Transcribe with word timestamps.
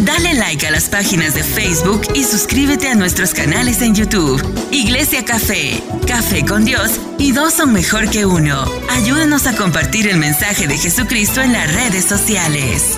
Dale 0.00 0.34
like 0.34 0.64
a 0.64 0.70
las 0.70 0.88
páginas 0.88 1.34
de 1.34 1.42
Facebook 1.42 2.02
y 2.14 2.22
suscríbete 2.22 2.88
a 2.88 2.94
nuestros 2.94 3.34
canales 3.34 3.82
en 3.82 3.96
YouTube. 3.96 4.40
Iglesia 4.70 5.24
Café, 5.24 5.82
Café 6.06 6.46
con 6.46 6.64
Dios 6.64 7.00
y 7.18 7.32
dos 7.32 7.54
son 7.54 7.72
mejor 7.72 8.08
que 8.08 8.24
uno. 8.24 8.64
Ayúdanos 8.90 9.48
a 9.48 9.56
compartir 9.56 10.06
el 10.06 10.16
mensaje 10.18 10.68
de 10.68 10.78
Jesucristo 10.78 11.42
en 11.42 11.52
las 11.52 11.74
redes 11.74 12.04
sociales. 12.04 12.96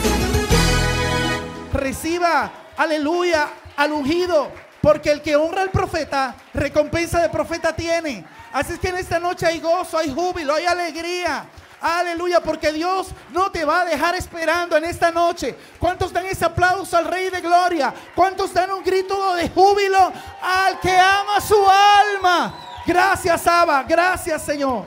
Reciba, 1.72 2.52
aleluya, 2.76 3.48
al 3.76 3.92
ungido, 3.92 4.52
porque 4.82 5.10
el 5.10 5.22
que 5.22 5.36
honra 5.36 5.62
al 5.62 5.70
profeta, 5.70 6.36
recompensa 6.52 7.22
de 7.22 7.30
profeta 7.30 7.74
tiene. 7.74 8.26
Así 8.52 8.74
es 8.74 8.78
que 8.78 8.88
en 8.88 8.98
esta 8.98 9.18
noche 9.18 9.46
hay 9.46 9.58
gozo, 9.58 9.96
hay 9.96 10.12
júbilo, 10.12 10.54
hay 10.54 10.66
alegría. 10.66 11.48
Aleluya, 11.80 12.40
porque 12.40 12.72
Dios 12.72 13.08
no 13.30 13.50
te 13.50 13.64
va 13.64 13.80
a 13.80 13.84
dejar 13.86 14.14
esperando 14.14 14.76
en 14.76 14.84
esta 14.84 15.10
noche. 15.10 15.56
¿Cuántos 15.78 16.12
dan 16.12 16.26
ese 16.26 16.44
aplauso 16.44 16.96
al 16.96 17.06
Rey 17.06 17.30
de 17.30 17.40
Gloria? 17.40 17.94
¿Cuántos 18.14 18.52
dan 18.52 18.70
un 18.70 18.84
grito 18.84 19.34
de 19.34 19.48
júbilo 19.48 20.12
al 20.42 20.78
que 20.78 20.96
ama 20.96 21.40
su 21.40 21.56
alma? 21.56 22.82
Gracias, 22.86 23.46
Abba. 23.46 23.82
Gracias, 23.84 24.42
Señor. 24.42 24.84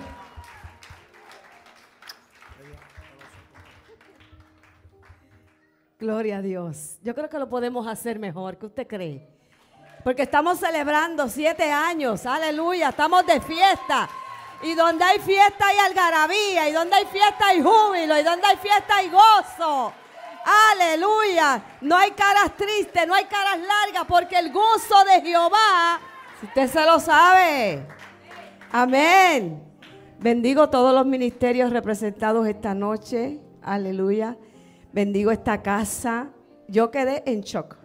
Gloria 5.99 6.37
a 6.37 6.41
Dios. 6.41 6.97
Yo 7.01 7.15
creo 7.15 7.29
que 7.29 7.39
lo 7.39 7.49
podemos 7.49 7.87
hacer 7.87 8.19
mejor. 8.19 8.57
¿Qué 8.57 8.65
usted 8.65 8.85
cree? 8.85 9.27
Porque 10.03 10.23
estamos 10.23 10.59
celebrando 10.59 11.29
siete 11.29 11.71
años. 11.71 12.25
Aleluya. 12.25 12.89
Estamos 12.89 13.25
de 13.25 13.39
fiesta. 13.39 14.09
Y 14.63 14.75
donde 14.75 15.03
hay 15.03 15.19
fiesta 15.19 15.67
hay 15.67 15.77
algarabía. 15.77 16.69
Y 16.69 16.71
donde 16.71 16.95
hay 16.95 17.05
fiesta 17.05 17.47
hay 17.47 17.61
júbilo. 17.61 18.19
Y 18.19 18.23
donde 18.23 18.47
hay 18.47 18.57
fiesta 18.57 18.95
hay 18.95 19.09
gozo. 19.09 19.93
Aleluya. 20.71 21.61
No 21.81 21.97
hay 21.97 22.11
caras 22.11 22.55
tristes, 22.55 23.05
no 23.07 23.13
hay 23.13 23.25
caras 23.25 23.59
largas. 23.59 24.05
Porque 24.07 24.37
el 24.37 24.51
gozo 24.51 25.03
de 25.05 25.21
Jehová, 25.21 25.99
si 26.39 26.45
usted 26.45 26.67
se 26.69 26.85
lo 26.85 26.99
sabe. 26.99 27.85
Amén. 28.71 29.61
Bendigo 30.19 30.69
todos 30.69 30.93
los 30.93 31.05
ministerios 31.05 31.71
representados 31.71 32.47
esta 32.47 32.73
noche. 32.73 33.41
Aleluya. 33.61 34.37
Bendigo 34.93 35.31
esta 35.31 35.61
casa. 35.61 36.29
Yo 36.69 36.89
quedé 36.89 37.23
en 37.25 37.41
shock. 37.41 37.75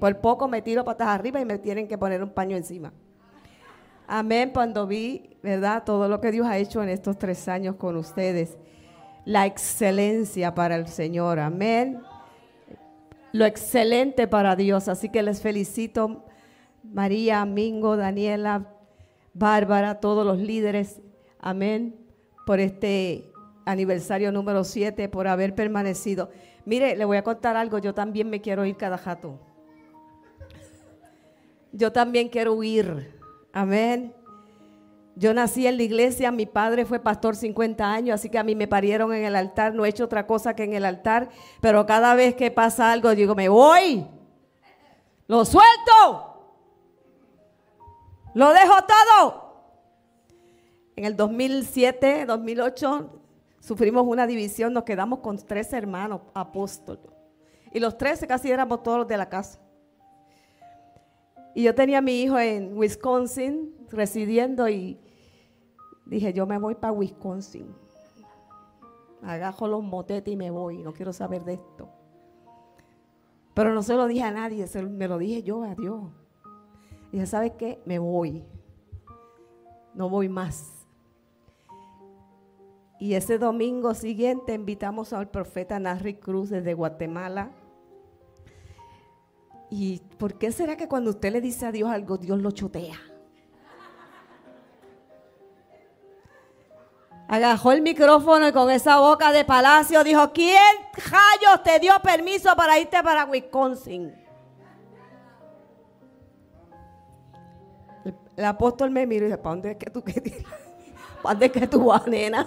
Por 0.00 0.18
poco 0.20 0.48
me 0.48 0.62
tiro 0.62 0.84
patas 0.84 1.08
arriba 1.08 1.40
y 1.40 1.44
me 1.44 1.58
tienen 1.58 1.86
que 1.86 1.98
poner 1.98 2.22
un 2.22 2.30
paño 2.30 2.56
encima. 2.56 2.92
Amén, 4.14 4.50
cuando 4.52 4.86
vi, 4.86 5.38
¿verdad? 5.42 5.84
Todo 5.86 6.06
lo 6.06 6.20
que 6.20 6.30
Dios 6.30 6.46
ha 6.46 6.58
hecho 6.58 6.82
en 6.82 6.90
estos 6.90 7.18
tres 7.18 7.48
años 7.48 7.76
con 7.76 7.96
ustedes. 7.96 8.58
La 9.24 9.46
excelencia 9.46 10.54
para 10.54 10.76
el 10.76 10.86
Señor. 10.86 11.38
Amén. 11.38 12.02
Lo 13.32 13.46
excelente 13.46 14.28
para 14.28 14.54
Dios. 14.54 14.88
Así 14.88 15.08
que 15.08 15.22
les 15.22 15.40
felicito, 15.40 16.26
María, 16.82 17.46
Mingo, 17.46 17.96
Daniela, 17.96 18.68
Bárbara, 19.32 19.98
todos 19.98 20.26
los 20.26 20.36
líderes. 20.36 21.00
Amén. 21.40 21.96
Por 22.44 22.60
este 22.60 23.32
aniversario 23.64 24.30
número 24.30 24.64
7, 24.64 25.08
por 25.08 25.26
haber 25.26 25.54
permanecido. 25.54 26.28
Mire, 26.66 26.96
le 26.96 27.06
voy 27.06 27.16
a 27.16 27.24
contar 27.24 27.56
algo. 27.56 27.78
Yo 27.78 27.94
también 27.94 28.28
me 28.28 28.42
quiero 28.42 28.66
ir 28.66 28.76
cada 28.76 28.98
jato. 28.98 29.40
Yo 31.72 31.92
también 31.92 32.28
quiero 32.28 32.52
huir. 32.52 33.21
Amén. 33.52 34.14
Yo 35.14 35.34
nací 35.34 35.66
en 35.66 35.76
la 35.76 35.82
iglesia, 35.82 36.32
mi 36.32 36.46
padre 36.46 36.86
fue 36.86 36.98
pastor 36.98 37.36
50 37.36 37.84
años, 37.84 38.14
así 38.14 38.30
que 38.30 38.38
a 38.38 38.42
mí 38.42 38.54
me 38.54 38.66
parieron 38.66 39.12
en 39.12 39.24
el 39.24 39.36
altar, 39.36 39.74
no 39.74 39.84
he 39.84 39.90
hecho 39.90 40.04
otra 40.04 40.26
cosa 40.26 40.56
que 40.56 40.64
en 40.64 40.72
el 40.72 40.86
altar, 40.86 41.28
pero 41.60 41.84
cada 41.84 42.14
vez 42.14 42.34
que 42.34 42.50
pasa 42.50 42.90
algo 42.90 43.14
digo, 43.14 43.34
me 43.34 43.50
voy, 43.50 44.06
lo 45.26 45.44
suelto, 45.44 46.54
lo 48.32 48.52
dejo 48.54 48.74
todo. 48.86 49.42
En 50.96 51.04
el 51.04 51.14
2007, 51.14 52.24
2008, 52.24 53.20
sufrimos 53.60 54.06
una 54.06 54.26
división, 54.26 54.72
nos 54.72 54.84
quedamos 54.84 55.18
con 55.18 55.36
tres 55.36 55.74
hermanos 55.74 56.22
apóstoles, 56.32 57.04
y 57.70 57.80
los 57.80 57.98
tres 57.98 58.24
casi 58.26 58.50
éramos 58.50 58.82
todos 58.82 59.00
los 59.00 59.08
de 59.08 59.18
la 59.18 59.28
casa. 59.28 59.58
Y 61.54 61.64
yo 61.64 61.74
tenía 61.74 61.98
a 61.98 62.02
mi 62.02 62.22
hijo 62.22 62.38
en 62.38 62.76
Wisconsin 62.76 63.74
residiendo 63.90 64.68
y 64.68 64.98
dije, 66.06 66.32
yo 66.32 66.46
me 66.46 66.58
voy 66.58 66.74
para 66.74 66.92
Wisconsin. 66.92 67.66
Agajo 69.22 69.68
los 69.68 69.82
motetes 69.82 70.32
y 70.32 70.36
me 70.36 70.50
voy, 70.50 70.82
no 70.82 70.92
quiero 70.92 71.12
saber 71.12 71.44
de 71.44 71.54
esto. 71.54 71.88
Pero 73.54 73.74
no 73.74 73.82
se 73.82 73.94
lo 73.94 74.06
dije 74.06 74.22
a 74.22 74.30
nadie, 74.30 74.66
me 74.88 75.08
lo 75.08 75.18
dije 75.18 75.42
yo 75.42 75.62
a 75.62 75.74
Dios. 75.74 76.04
Y 77.08 77.16
dije, 77.16 77.26
¿sabes 77.26 77.52
qué? 77.58 77.80
Me 77.84 77.98
voy. 77.98 78.42
No 79.94 80.08
voy 80.08 80.28
más. 80.28 80.86
Y 82.98 83.14
ese 83.14 83.36
domingo 83.36 83.94
siguiente 83.94 84.54
invitamos 84.54 85.12
al 85.12 85.28
profeta 85.28 85.78
Narri 85.78 86.14
Cruz 86.14 86.50
desde 86.50 86.72
Guatemala 86.72 87.50
¿Y 89.74 90.00
por 90.18 90.34
qué 90.34 90.52
será 90.52 90.76
que 90.76 90.86
cuando 90.86 91.08
usted 91.08 91.32
le 91.32 91.40
dice 91.40 91.64
a 91.64 91.72
Dios 91.72 91.90
algo, 91.90 92.18
Dios 92.18 92.38
lo 92.38 92.50
chotea? 92.50 93.00
Agajó 97.26 97.72
el 97.72 97.80
micrófono 97.80 98.46
y 98.48 98.52
con 98.52 98.70
esa 98.70 99.00
boca 99.00 99.32
de 99.32 99.46
palacio 99.46 100.04
dijo, 100.04 100.30
¿quién 100.34 100.58
rayos 100.92 101.62
te 101.64 101.78
dio 101.78 101.94
permiso 102.02 102.54
para 102.54 102.78
irte 102.78 103.02
para 103.02 103.24
Wisconsin? 103.24 104.14
El, 108.36 108.44
apóstol 108.44 108.90
me 108.90 109.06
miró 109.06 109.24
y 109.24 109.28
dice, 109.28 109.38
¿para 109.38 109.54
dónde 109.54 109.70
es 109.70 109.76
que 109.78 109.90
tú 109.90 110.04
quieres? 110.04 110.44
¿Para 111.22 111.32
dónde 111.32 111.46
es 111.46 111.52
que 111.52 111.66
tú 111.66 111.86
vas, 111.86 112.06
nena? 112.06 112.46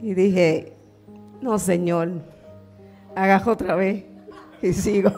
Y 0.00 0.14
dije, 0.14 0.74
no, 1.42 1.58
Señor, 1.58 2.10
agajo 3.14 3.50
otra 3.50 3.74
vez 3.74 4.15
y 4.62 4.72
sigo. 4.72 5.10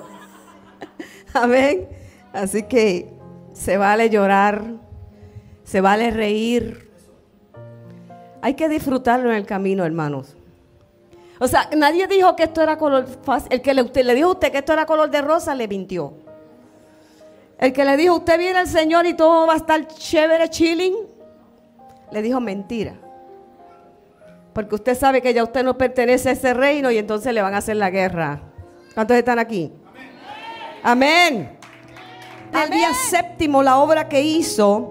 Amén. 1.34 1.88
Así 2.32 2.62
que 2.64 3.08
se 3.52 3.76
vale 3.76 4.10
llorar, 4.10 4.62
se 5.64 5.80
vale 5.80 6.10
reír. 6.10 6.90
Hay 8.40 8.54
que 8.54 8.68
disfrutarlo 8.68 9.30
en 9.30 9.36
el 9.36 9.46
camino, 9.46 9.84
hermanos. 9.84 10.36
O 11.40 11.46
sea, 11.46 11.68
nadie 11.76 12.06
dijo 12.06 12.34
que 12.36 12.44
esto 12.44 12.62
era 12.62 12.76
color 12.78 13.06
fácil. 13.22 13.52
El 13.52 13.62
que 13.62 13.74
le, 13.74 13.82
le 13.82 14.14
dijo 14.14 14.28
a 14.28 14.32
usted 14.32 14.52
que 14.52 14.58
esto 14.58 14.72
era 14.72 14.86
color 14.86 15.10
de 15.10 15.22
rosa, 15.22 15.54
le 15.54 15.68
mintió. 15.68 16.14
El 17.58 17.72
que 17.72 17.84
le 17.84 17.96
dijo, 17.96 18.16
usted 18.16 18.38
viene 18.38 18.58
al 18.58 18.68
Señor 18.68 19.06
y 19.06 19.14
todo 19.14 19.46
va 19.46 19.54
a 19.54 19.56
estar 19.56 19.86
chévere, 19.88 20.48
chilling, 20.48 20.94
le 22.12 22.22
dijo 22.22 22.40
mentira. 22.40 22.94
Porque 24.52 24.76
usted 24.76 24.96
sabe 24.96 25.20
que 25.20 25.34
ya 25.34 25.42
usted 25.42 25.64
no 25.64 25.76
pertenece 25.76 26.28
a 26.28 26.32
ese 26.32 26.54
reino 26.54 26.90
y 26.90 26.98
entonces 26.98 27.32
le 27.34 27.42
van 27.42 27.54
a 27.54 27.58
hacer 27.58 27.76
la 27.76 27.90
guerra. 27.90 28.40
¿Cuántos 28.98 29.16
están 29.16 29.38
aquí? 29.38 29.70
Amén. 30.82 31.56
El 32.52 32.70
día 32.72 32.92
séptimo, 32.92 33.62
la 33.62 33.78
obra 33.78 34.08
que 34.08 34.20
hizo, 34.20 34.90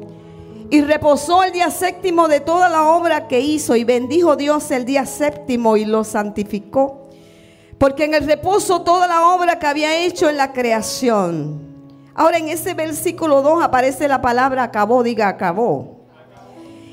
y 0.70 0.80
reposó 0.80 1.44
el 1.44 1.52
día 1.52 1.70
séptimo 1.70 2.30
de 2.30 2.40
toda 2.40 2.70
la 2.70 2.84
obra 2.86 3.28
que 3.28 3.42
hizo, 3.42 3.76
y 3.76 3.84
bendijo 3.84 4.38
Dios 4.38 4.72
el 4.72 4.86
día 4.86 5.06
séptimo 5.06 5.76
y 5.76 5.84
lo 5.84 6.06
santificó. 6.06 7.10
Porque 7.78 8.06
en 8.06 8.14
el 8.14 8.26
reposo 8.26 8.82
toda 8.82 9.08
la 9.08 9.28
obra 9.28 9.60
que 9.60 9.68
había 9.68 9.98
hecho 9.98 10.30
en 10.30 10.38
la 10.38 10.54
creación. 10.54 11.60
Ahora 12.16 12.38
en 12.38 12.48
ese 12.48 12.76
versículo 12.76 13.42
2 13.42 13.62
aparece 13.62 14.08
la 14.08 14.22
palabra 14.22 14.64
acabó, 14.64 15.04
diga 15.04 15.28
acabó. 15.28 15.98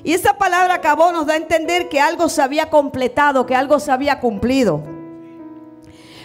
Y 0.03 0.15
esa 0.15 0.37
palabra 0.37 0.75
acabó 0.75 1.13
nos 1.13 1.27
da 1.27 1.35
a 1.35 1.37
entender 1.37 1.89
que 1.89 2.01
algo 2.01 2.29
se 2.29 2.43
había 2.43 2.71
completado, 2.71 3.47
que 3.47 3.55
algo 3.55 3.79
se 3.79 3.93
había 3.93 4.19
cumplido. 4.19 4.94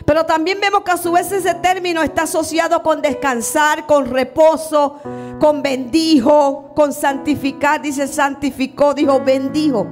Pero 0.09 0.25
también 0.25 0.59
vemos 0.59 0.81
que 0.81 0.89
a 0.89 0.97
su 0.97 1.11
vez 1.11 1.31
ese 1.31 1.53
término 1.53 2.01
está 2.01 2.23
asociado 2.23 2.81
con 2.81 2.99
descansar, 2.99 3.85
con 3.85 4.09
reposo, 4.09 4.99
con 5.39 5.61
bendijo, 5.61 6.73
con 6.75 6.93
santificar. 6.93 7.79
Dice 7.79 8.07
santificó, 8.07 8.95
dijo 8.95 9.19
bendijo. 9.19 9.85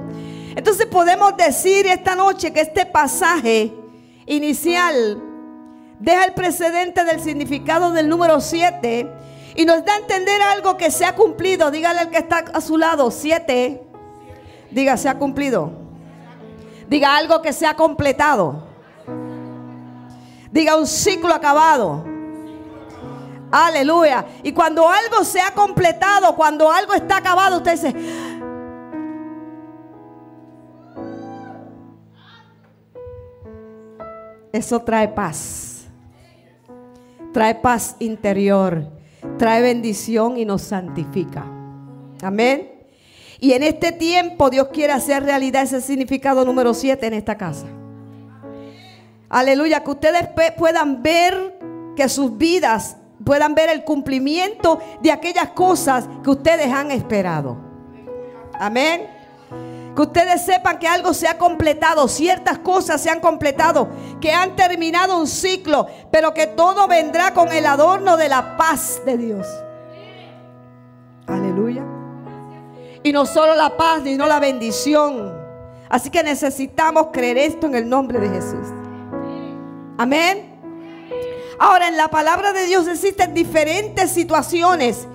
Entonces 0.56 0.86
podemos 0.86 1.36
decir 1.36 1.86
esta 1.86 2.16
noche 2.16 2.52
que 2.52 2.62
este 2.62 2.84
pasaje 2.84 3.72
inicial 4.26 5.22
deja 6.00 6.24
el 6.24 6.34
precedente 6.34 7.04
del 7.04 7.20
significado 7.20 7.92
del 7.92 8.08
número 8.08 8.40
7 8.40 9.08
y 9.54 9.64
nos 9.66 9.84
da 9.84 9.94
a 9.94 9.98
entender 9.98 10.42
algo 10.42 10.76
que 10.76 10.90
se 10.90 11.04
ha 11.04 11.14
cumplido. 11.14 11.70
Dígale 11.70 12.00
al 12.00 12.10
que 12.10 12.18
está 12.18 12.38
a 12.52 12.60
su 12.60 12.76
lado, 12.76 13.12
7. 13.12 13.86
Diga, 14.72 14.96
se 14.96 15.08
ha 15.08 15.16
cumplido. 15.16 15.70
Diga 16.88 17.16
algo 17.16 17.40
que 17.40 17.52
se 17.52 17.66
ha 17.66 17.76
completado. 17.76 18.67
Diga 20.50 20.76
un 20.76 20.86
ciclo 20.86 21.32
acabado. 21.32 22.04
Aleluya. 23.50 24.26
Y 24.42 24.52
cuando 24.52 24.88
algo 24.88 25.24
se 25.24 25.40
ha 25.40 25.52
completado, 25.52 26.34
cuando 26.34 26.70
algo 26.70 26.94
está 26.94 27.18
acabado, 27.18 27.58
usted 27.58 27.72
dice, 27.72 27.94
Eso 34.52 34.80
trae 34.80 35.08
paz. 35.08 35.84
Trae 37.32 37.54
paz 37.54 37.96
interior. 37.98 38.90
Trae 39.36 39.62
bendición 39.62 40.38
y 40.38 40.44
nos 40.44 40.62
santifica. 40.62 41.44
Amén. 42.22 42.72
Y 43.40 43.52
en 43.52 43.62
este 43.62 43.92
tiempo 43.92 44.50
Dios 44.50 44.68
quiere 44.72 44.92
hacer 44.92 45.22
realidad 45.22 45.62
ese 45.62 45.80
significado 45.80 46.44
número 46.44 46.74
7 46.74 47.06
en 47.06 47.14
esta 47.14 47.36
casa. 47.36 47.66
Aleluya, 49.28 49.84
que 49.84 49.90
ustedes 49.90 50.28
puedan 50.56 51.02
ver 51.02 51.58
que 51.94 52.08
sus 52.08 52.36
vidas 52.36 52.96
puedan 53.24 53.54
ver 53.54 53.68
el 53.68 53.84
cumplimiento 53.84 54.78
de 55.02 55.12
aquellas 55.12 55.50
cosas 55.50 56.08
que 56.22 56.30
ustedes 56.30 56.72
han 56.72 56.90
esperado. 56.90 57.56
Amén. 58.58 59.06
Que 59.94 60.02
ustedes 60.02 60.42
sepan 60.42 60.78
que 60.78 60.86
algo 60.86 61.12
se 61.12 61.26
ha 61.26 61.36
completado, 61.36 62.06
ciertas 62.08 62.58
cosas 62.58 63.00
se 63.00 63.10
han 63.10 63.20
completado, 63.20 63.88
que 64.20 64.32
han 64.32 64.54
terminado 64.54 65.18
un 65.18 65.26
ciclo, 65.26 65.86
pero 66.10 66.32
que 66.32 66.46
todo 66.46 66.86
vendrá 66.86 67.34
con 67.34 67.52
el 67.52 67.66
adorno 67.66 68.16
de 68.16 68.28
la 68.28 68.56
paz 68.56 69.02
de 69.04 69.18
Dios. 69.18 69.46
Aleluya. 71.26 71.82
Y 73.02 73.12
no 73.12 73.26
solo 73.26 73.54
la 73.56 73.76
paz, 73.76 74.02
sino 74.04 74.26
la 74.26 74.38
bendición. 74.38 75.36
Así 75.88 76.10
que 76.10 76.22
necesitamos 76.22 77.08
creer 77.12 77.38
esto 77.38 77.66
en 77.66 77.74
el 77.74 77.88
nombre 77.88 78.20
de 78.20 78.28
Jesús. 78.28 78.68
Amén. 80.00 80.44
Ahora 81.58 81.88
en 81.88 81.96
la 81.96 82.06
palabra 82.06 82.52
de 82.52 82.66
Dios 82.66 82.86
existen 82.86 83.34
diferentes 83.34 84.12
situaciones 84.12 85.08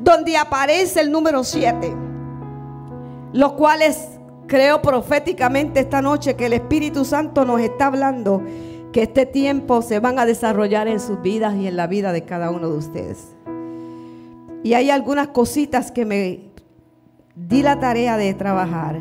donde 0.00 0.36
aparece 0.36 1.00
el 1.00 1.12
número 1.12 1.44
7, 1.44 1.94
los 3.32 3.52
cuales 3.52 4.18
creo 4.48 4.82
proféticamente 4.82 5.78
esta 5.78 6.02
noche 6.02 6.34
que 6.34 6.46
el 6.46 6.52
Espíritu 6.52 7.04
Santo 7.04 7.44
nos 7.44 7.60
está 7.60 7.86
hablando 7.86 8.42
que 8.92 9.04
este 9.04 9.24
tiempo 9.24 9.82
se 9.82 10.00
van 10.00 10.18
a 10.18 10.26
desarrollar 10.26 10.88
en 10.88 10.98
sus 10.98 11.22
vidas 11.22 11.54
y 11.54 11.68
en 11.68 11.76
la 11.76 11.86
vida 11.86 12.12
de 12.12 12.24
cada 12.24 12.50
uno 12.50 12.68
de 12.68 12.78
ustedes. 12.78 13.36
Y 14.64 14.74
hay 14.74 14.90
algunas 14.90 15.28
cositas 15.28 15.92
que 15.92 16.04
me 16.04 16.40
di 17.36 17.62
la 17.62 17.78
tarea 17.78 18.16
de 18.16 18.34
trabajar. 18.34 19.00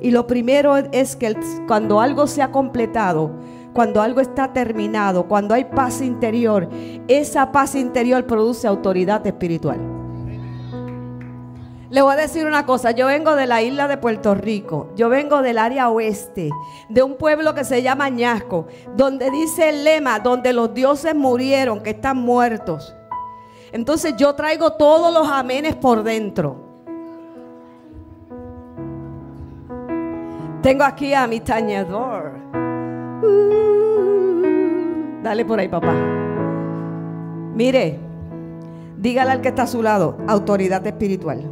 Y 0.00 0.12
lo 0.12 0.28
primero 0.28 0.76
es 0.76 1.16
que 1.16 1.36
cuando 1.66 2.00
algo 2.00 2.28
se 2.28 2.40
ha 2.40 2.52
completado, 2.52 3.32
cuando 3.72 4.02
algo 4.02 4.20
está 4.20 4.52
terminado, 4.52 5.26
cuando 5.26 5.54
hay 5.54 5.64
paz 5.64 6.00
interior, 6.00 6.68
esa 7.08 7.52
paz 7.52 7.74
interior 7.74 8.26
produce 8.26 8.66
autoridad 8.66 9.26
espiritual. 9.26 9.78
Le 11.90 12.02
voy 12.02 12.12
a 12.12 12.16
decir 12.16 12.46
una 12.46 12.66
cosa, 12.66 12.92
yo 12.92 13.06
vengo 13.08 13.34
de 13.34 13.48
la 13.48 13.62
isla 13.62 13.88
de 13.88 13.96
Puerto 13.96 14.36
Rico, 14.36 14.90
yo 14.94 15.08
vengo 15.08 15.42
del 15.42 15.58
área 15.58 15.90
oeste, 15.90 16.50
de 16.88 17.02
un 17.02 17.16
pueblo 17.16 17.52
que 17.52 17.64
se 17.64 17.82
llama 17.82 18.08
Ñasco, 18.08 18.68
donde 18.94 19.28
dice 19.32 19.70
el 19.70 19.82
lema, 19.82 20.20
donde 20.20 20.52
los 20.52 20.72
dioses 20.72 21.16
murieron, 21.16 21.82
que 21.82 21.90
están 21.90 22.18
muertos. 22.18 22.94
Entonces 23.72 24.14
yo 24.16 24.36
traigo 24.36 24.74
todos 24.74 25.12
los 25.12 25.28
amenes 25.28 25.74
por 25.74 26.04
dentro. 26.04 26.70
Tengo 30.62 30.84
aquí 30.84 31.12
a 31.12 31.26
mi 31.26 31.40
tañedor. 31.40 32.29
Dale 35.22 35.44
por 35.44 35.60
ahí, 35.60 35.68
papá. 35.68 35.94
Mire, 37.54 37.98
dígale 38.96 39.32
al 39.32 39.40
que 39.40 39.48
está 39.48 39.62
a 39.62 39.66
su 39.66 39.82
lado, 39.82 40.16
autoridad 40.26 40.86
espiritual. 40.86 41.44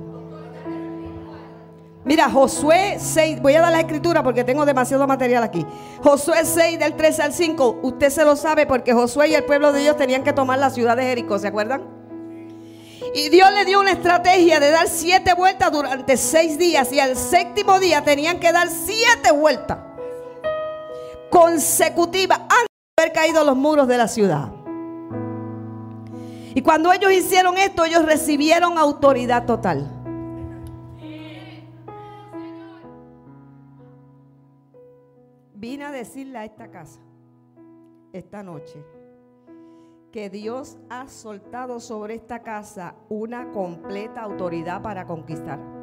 Mira, 2.04 2.30
Josué 2.30 2.96
6, 2.98 3.42
voy 3.42 3.54
a 3.54 3.60
dar 3.60 3.72
la 3.72 3.80
escritura 3.80 4.22
porque 4.22 4.42
tengo 4.42 4.64
demasiado 4.64 5.06
material 5.06 5.42
aquí. 5.42 5.66
Josué 6.02 6.44
6 6.44 6.78
del 6.78 6.94
13 6.94 7.22
al 7.22 7.32
5, 7.34 7.80
usted 7.82 8.08
se 8.08 8.24
lo 8.24 8.34
sabe 8.36 8.64
porque 8.64 8.94
Josué 8.94 9.28
y 9.28 9.34
el 9.34 9.44
pueblo 9.44 9.72
de 9.72 9.80
Dios 9.80 9.96
tenían 9.96 10.24
que 10.24 10.32
tomar 10.32 10.58
la 10.58 10.70
ciudad 10.70 10.96
de 10.96 11.02
Jericó, 11.02 11.38
¿se 11.38 11.48
acuerdan? 11.48 11.82
Y 13.14 13.28
Dios 13.28 13.52
le 13.52 13.66
dio 13.66 13.80
una 13.80 13.92
estrategia 13.92 14.60
de 14.60 14.70
dar 14.70 14.88
siete 14.88 15.34
vueltas 15.34 15.70
durante 15.70 16.16
seis 16.16 16.58
días 16.58 16.90
y 16.92 17.00
al 17.00 17.16
séptimo 17.16 17.78
día 17.78 18.02
tenían 18.02 18.40
que 18.40 18.52
dar 18.52 18.68
siete 18.68 19.30
vueltas 19.32 19.87
consecutivas 21.30 22.40
haber 22.98 23.12
caído 23.12 23.44
los 23.44 23.56
muros 23.56 23.88
de 23.88 23.98
la 23.98 24.08
ciudad. 24.08 24.52
Y 26.54 26.62
cuando 26.62 26.92
ellos 26.92 27.12
hicieron 27.12 27.56
esto, 27.56 27.84
ellos 27.84 28.04
recibieron 28.04 28.78
autoridad 28.78 29.46
total. 29.46 29.88
Vine 35.54 35.84
a 35.84 35.92
decirle 35.92 36.38
a 36.38 36.44
esta 36.44 36.70
casa, 36.70 37.00
esta 38.12 38.42
noche, 38.42 38.82
que 40.12 40.30
Dios 40.30 40.78
ha 40.88 41.08
soltado 41.08 41.80
sobre 41.80 42.14
esta 42.14 42.42
casa 42.42 42.94
una 43.08 43.50
completa 43.52 44.22
autoridad 44.22 44.82
para 44.82 45.06
conquistar. 45.06 45.77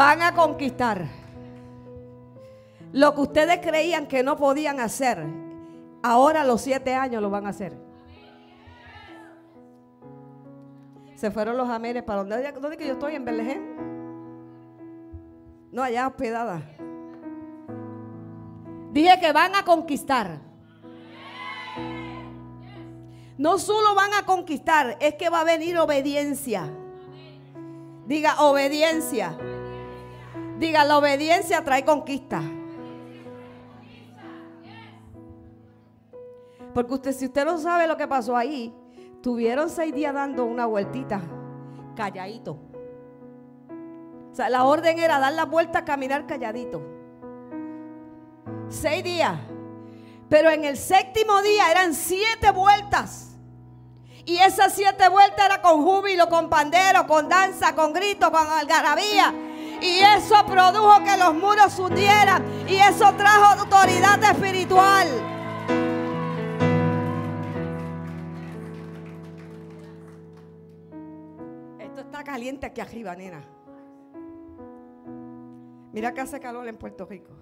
Van 0.00 0.22
a 0.22 0.32
conquistar 0.32 1.04
lo 2.90 3.14
que 3.14 3.20
ustedes 3.20 3.58
creían 3.58 4.06
que 4.06 4.22
no 4.22 4.38
podían 4.38 4.80
hacer. 4.80 5.26
Ahora 6.02 6.40
a 6.40 6.44
los 6.46 6.62
siete 6.62 6.94
años 6.94 7.20
lo 7.20 7.28
van 7.28 7.44
a 7.44 7.50
hacer. 7.50 7.76
Se 11.16 11.30
fueron 11.30 11.58
los 11.58 11.68
amenes 11.68 12.02
para 12.02 12.20
donde, 12.20 12.50
¿dónde 12.50 12.78
que 12.78 12.86
yo 12.86 12.94
estoy 12.94 13.14
en 13.14 13.26
Belén. 13.26 13.76
No, 15.70 15.82
allá 15.82 16.08
hospedada. 16.08 16.62
Dije 18.92 19.20
que 19.20 19.32
van 19.34 19.54
a 19.54 19.66
conquistar. 19.66 20.38
No 23.36 23.58
solo 23.58 23.94
van 23.94 24.14
a 24.14 24.24
conquistar, 24.24 24.96
es 24.98 25.16
que 25.16 25.28
va 25.28 25.42
a 25.42 25.44
venir 25.44 25.76
obediencia. 25.76 26.70
Diga 28.06 28.40
obediencia. 28.40 29.36
Diga, 30.60 30.84
la 30.84 30.98
obediencia 30.98 31.64
trae 31.64 31.86
conquista. 31.86 32.42
Porque 36.74 36.92
usted, 36.92 37.12
si 37.12 37.24
usted 37.24 37.46
no 37.46 37.56
sabe 37.56 37.86
lo 37.86 37.96
que 37.96 38.06
pasó 38.06 38.36
ahí, 38.36 38.70
tuvieron 39.22 39.70
seis 39.70 39.94
días 39.94 40.12
dando 40.12 40.44
una 40.44 40.66
vueltita, 40.66 41.22
calladito. 41.96 42.58
O 44.30 44.34
sea, 44.34 44.50
la 44.50 44.64
orden 44.64 44.98
era 44.98 45.18
dar 45.18 45.32
la 45.32 45.46
vuelta, 45.46 45.82
caminar 45.86 46.26
calladito. 46.26 46.82
Seis 48.68 49.02
días. 49.02 49.38
Pero 50.28 50.50
en 50.50 50.66
el 50.66 50.76
séptimo 50.76 51.40
día 51.40 51.70
eran 51.70 51.94
siete 51.94 52.50
vueltas. 52.50 53.34
Y 54.26 54.36
esas 54.36 54.74
siete 54.74 55.08
vueltas 55.08 55.46
eran 55.46 55.62
con 55.62 55.82
júbilo, 55.82 56.28
con 56.28 56.50
pandero, 56.50 57.06
con 57.06 57.30
danza, 57.30 57.74
con 57.74 57.94
grito, 57.94 58.30
con 58.30 58.46
algarabía. 58.46 59.34
Y 59.80 60.00
eso 60.00 60.34
produjo 60.46 61.02
que 61.04 61.16
los 61.16 61.34
muros 61.34 61.72
se 61.72 61.82
hundieran. 61.82 62.44
Y 62.68 62.76
eso 62.76 63.12
trajo 63.14 63.60
autoridad 63.60 64.22
espiritual. 64.22 65.08
Esto 71.78 72.00
está 72.02 72.22
caliente 72.24 72.66
aquí 72.66 72.80
arriba, 72.80 73.16
nena. 73.16 73.42
Mira 75.92 76.12
que 76.12 76.20
hace 76.20 76.38
calor 76.38 76.68
en 76.68 76.76
Puerto 76.76 77.06
Rico. 77.06 77.32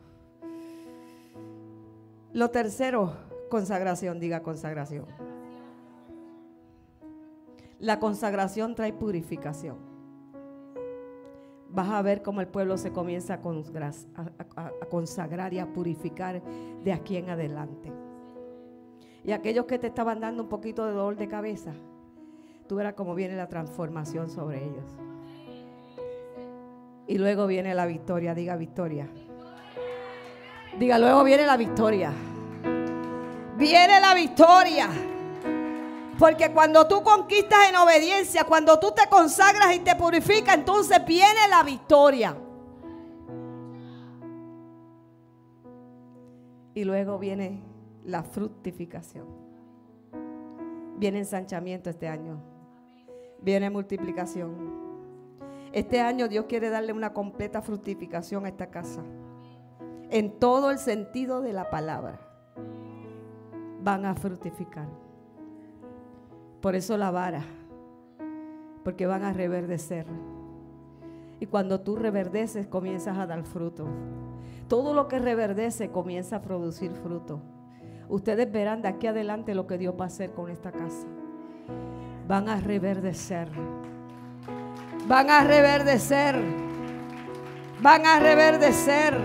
Lo 2.33 2.50
tercero, 2.50 3.16
consagración, 3.50 4.21
diga 4.21 4.42
consagración. 4.42 5.07
La 7.80 7.99
consagración 7.99 8.75
trae 8.75 8.92
purificación 8.92 9.88
vas 11.70 11.88
a 11.90 12.02
ver 12.02 12.22
cómo 12.22 12.40
el 12.40 12.48
pueblo 12.48 12.76
se 12.78 12.92
comienza 12.92 13.34
a 13.34 13.40
consagrar, 14.88 15.52
y 15.52 15.58
a 15.58 15.66
purificar 15.66 16.42
de 16.84 16.92
aquí 16.92 17.16
en 17.16 17.30
adelante. 17.30 17.92
Y 19.25 19.32
aquellos 19.32 19.66
que 19.66 19.78
te 19.78 19.88
estaban 19.88 20.20
dando 20.20 20.44
un 20.44 20.48
poquito 20.48 20.87
de 20.87 20.92
dolor 20.92 21.16
de 21.16 21.28
cabeza, 21.28 21.72
tú 22.66 22.76
verás 22.76 22.94
cómo 22.94 23.14
viene 23.14 23.37
la 23.37 23.48
transformación 23.48 24.30
sobre 24.30 24.64
ellos. 24.64 24.96
Y 27.06 27.18
luego 27.18 27.46
viene 27.46 27.75
la 27.75 27.87
victoria, 27.87 28.34
diga 28.34 28.56
victoria. 28.56 29.08
Diga, 30.78 30.98
luego 30.98 31.25
viene 31.25 31.46
la 31.46 31.56
victoria. 31.56 32.12
Viene 33.56 34.00
la 34.00 34.14
victoria. 34.14 34.88
Porque 36.18 36.52
cuando 36.52 36.87
tú 36.88 37.02
conquistas 37.04 37.68
en 37.68 37.76
obediencia, 37.76 38.42
cuando 38.42 38.80
tú 38.80 38.90
te 38.90 39.08
consagras 39.08 39.76
y 39.76 39.78
te 39.78 39.94
purificas, 39.94 40.56
entonces 40.56 41.04
viene 41.06 41.46
la 41.48 41.62
victoria. 41.62 42.37
Y 46.75 46.84
luego 46.84 47.18
viene 47.18 47.62
la 48.04 48.25
fructificación. 48.25 49.26
Viene 50.96 51.18
ensanchamiento 51.18 51.88
este 51.88 52.08
año. 52.08 52.42
Viene 53.40 53.70
multiplicación. 53.70 54.88
Este 55.72 56.00
año 56.00 56.26
Dios 56.26 56.46
quiere 56.48 56.68
darle 56.68 56.92
una 56.92 57.12
completa 57.12 57.62
fructificación 57.62 58.44
a 58.44 58.48
esta 58.48 58.70
casa. 58.70 59.04
En 60.10 60.40
todo 60.40 60.72
el 60.72 60.78
sentido 60.78 61.42
de 61.42 61.52
la 61.52 61.70
palabra. 61.70 62.18
Van 63.82 64.04
a 64.04 64.16
fructificar. 64.16 65.08
Por 66.61 66.75
eso 66.75 66.97
la 66.97 67.11
vara. 67.11 67.43
Porque 68.85 69.07
van 69.07 69.25
a 69.25 69.33
reverdecer. 69.33 70.07
Y 71.41 71.47
cuando 71.47 71.81
tú 71.81 71.97
reverdeces 71.97 72.67
comienzas 72.67 73.17
a 73.19 73.27
dar 73.27 73.45
fruto. 73.45 73.87
Todo 74.67 74.93
lo 74.93 75.09
que 75.09 75.19
reverdece 75.19 75.91
comienza 75.91 76.37
a 76.37 76.43
producir 76.43 76.93
fruto. 76.93 77.41
Ustedes 78.09 78.50
verán 78.50 78.83
de 78.83 78.88
aquí 78.88 79.07
adelante 79.07 79.55
lo 79.55 79.67
que 79.67 79.79
Dios 79.79 79.95
va 79.99 80.05
a 80.05 80.09
hacer 80.09 80.33
con 80.33 80.50
esta 80.50 80.73
casa. 80.73 81.07
Van 82.27 82.49
a 82.49 82.61
reverdecer. 82.61 83.49
Van 85.07 85.31
a 85.31 85.45
reverdecer. 85.45 86.37
Van 87.81 88.05
a 88.05 88.19
reverdecer. 88.19 89.19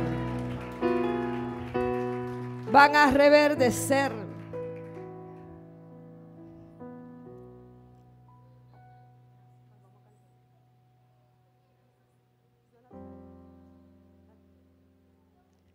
Van 2.71 2.95
a 2.95 3.11
reverdecer. 3.11 4.22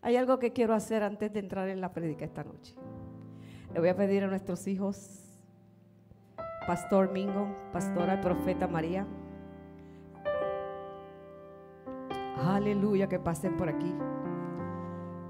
Hay 0.08 0.16
algo 0.16 0.38
que 0.38 0.54
quiero 0.54 0.72
hacer 0.72 1.02
antes 1.02 1.30
de 1.34 1.40
entrar 1.40 1.68
en 1.68 1.82
la 1.82 1.92
prédica 1.92 2.24
esta 2.24 2.42
noche. 2.42 2.74
Le 3.74 3.78
voy 3.78 3.90
a 3.90 3.94
pedir 3.94 4.24
a 4.24 4.26
nuestros 4.26 4.66
hijos, 4.66 5.36
Pastor 6.66 7.12
Mingo, 7.12 7.54
Pastora 7.74 8.18
Profeta 8.18 8.66
María, 8.66 9.06
aleluya, 12.38 13.06
que 13.06 13.18
pasen 13.18 13.58
por 13.58 13.68
aquí. 13.68 13.94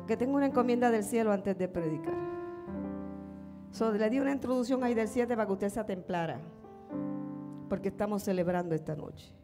Que 0.06 0.16
tengo 0.16 0.36
una 0.36 0.46
encomienda 0.46 0.92
del 0.92 1.02
cielo 1.02 1.32
antes 1.32 1.58
de 1.58 1.66
predicar. 1.66 2.14
le 3.94 4.10
di 4.10 4.20
una 4.20 4.30
introducción 4.30 4.84
ahí 4.84 4.94
del 4.94 5.08
7 5.08 5.34
para 5.34 5.46
que 5.48 5.54
usted 5.54 5.70
se 5.70 5.80
atemplara, 5.80 6.38
porque 7.68 7.88
estamos 7.88 8.22
celebrando 8.22 8.76
esta 8.76 8.94
noche. 8.94 9.34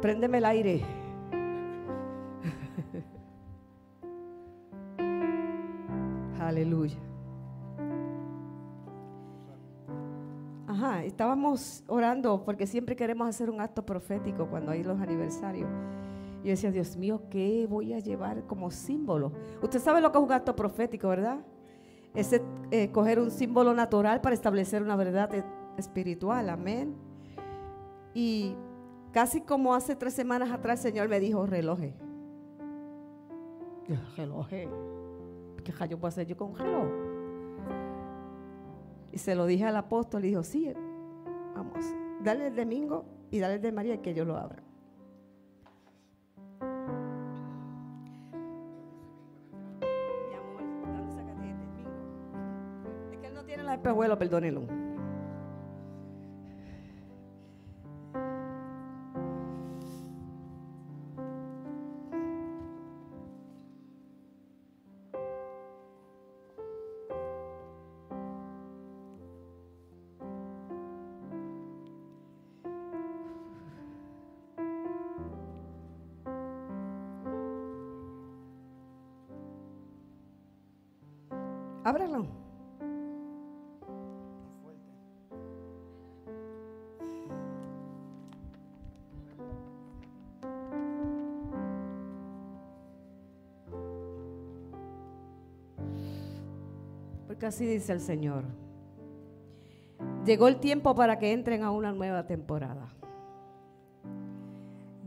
Préndeme 0.00 0.38
el 0.38 0.46
aire. 0.46 1.05
Aleluya. 6.56 6.96
Ajá, 10.66 11.04
estábamos 11.04 11.84
orando 11.86 12.42
porque 12.46 12.66
siempre 12.66 12.96
queremos 12.96 13.28
hacer 13.28 13.50
un 13.50 13.60
acto 13.60 13.84
profético 13.84 14.46
cuando 14.46 14.72
hay 14.72 14.82
los 14.82 14.98
aniversarios. 14.98 15.68
Yo 16.42 16.50
decía, 16.50 16.70
Dios 16.70 16.96
mío, 16.96 17.20
¿qué 17.28 17.66
voy 17.68 17.92
a 17.92 17.98
llevar 17.98 18.44
como 18.46 18.70
símbolo? 18.70 19.32
Usted 19.60 19.80
sabe 19.80 20.00
lo 20.00 20.10
que 20.10 20.16
es 20.16 20.24
un 20.24 20.32
acto 20.32 20.56
profético, 20.56 21.08
¿verdad? 21.08 21.40
Es 22.14 22.32
eh, 22.70 22.90
coger 22.90 23.20
un 23.20 23.30
símbolo 23.30 23.74
natural 23.74 24.22
para 24.22 24.34
establecer 24.34 24.82
una 24.82 24.96
verdad 24.96 25.34
e, 25.34 25.44
espiritual, 25.76 26.48
amén. 26.48 26.96
Y 28.14 28.56
casi 29.12 29.42
como 29.42 29.74
hace 29.74 29.94
tres 29.94 30.14
semanas 30.14 30.50
atrás 30.50 30.82
el 30.86 30.92
Señor 30.92 31.10
me 31.10 31.20
dijo, 31.20 31.44
reloje. 31.44 31.92
Reloje. 34.16 34.70
¿Qué 35.72 35.88
yo 35.88 35.98
puedo 35.98 36.08
hacer 36.08 36.26
yo 36.26 36.36
con 36.36 36.50
un 36.50 36.56
Y 39.12 39.18
se 39.18 39.34
lo 39.34 39.46
dije 39.46 39.64
al 39.64 39.76
apóstol 39.76 40.24
y 40.24 40.28
dijo, 40.28 40.42
sí, 40.42 40.72
vamos, 41.54 41.84
dale 42.22 42.48
el 42.48 42.56
domingo 42.56 43.04
y 43.30 43.38
dale 43.38 43.54
el 43.54 43.62
de 43.62 43.72
María 43.72 44.00
que 44.00 44.14
yo 44.14 44.24
lo 44.24 44.36
abra. 44.36 44.62
Mi 50.30 50.34
amor, 50.34 50.62
sácate 51.10 51.50
el 51.50 51.58
domingo. 51.58 51.90
Es 53.12 53.18
que 53.18 53.26
él 53.26 53.34
no 53.34 53.44
tiene 53.44 53.62
la 53.64 53.74
espejuelo, 53.74 54.18
perdónelo. 54.18 54.85
Ábralo. 81.86 82.26
Porque 97.28 97.46
así 97.46 97.64
dice 97.64 97.92
el 97.92 98.00
Señor. 98.00 98.42
Llegó 100.24 100.48
el 100.48 100.56
tiempo 100.58 100.96
para 100.96 101.20
que 101.20 101.30
entren 101.30 101.62
a 101.62 101.70
una 101.70 101.92
nueva 101.92 102.26
temporada. 102.26 102.88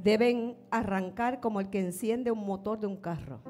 Deben 0.02 0.56
arrancar 0.72 1.42
como 1.42 1.60
el 1.60 1.70
que 1.70 1.82
enciende 1.82 2.32
un 2.32 2.46
motor 2.46 2.80
de 2.80 2.88
un 2.88 2.96
carro 2.96 3.42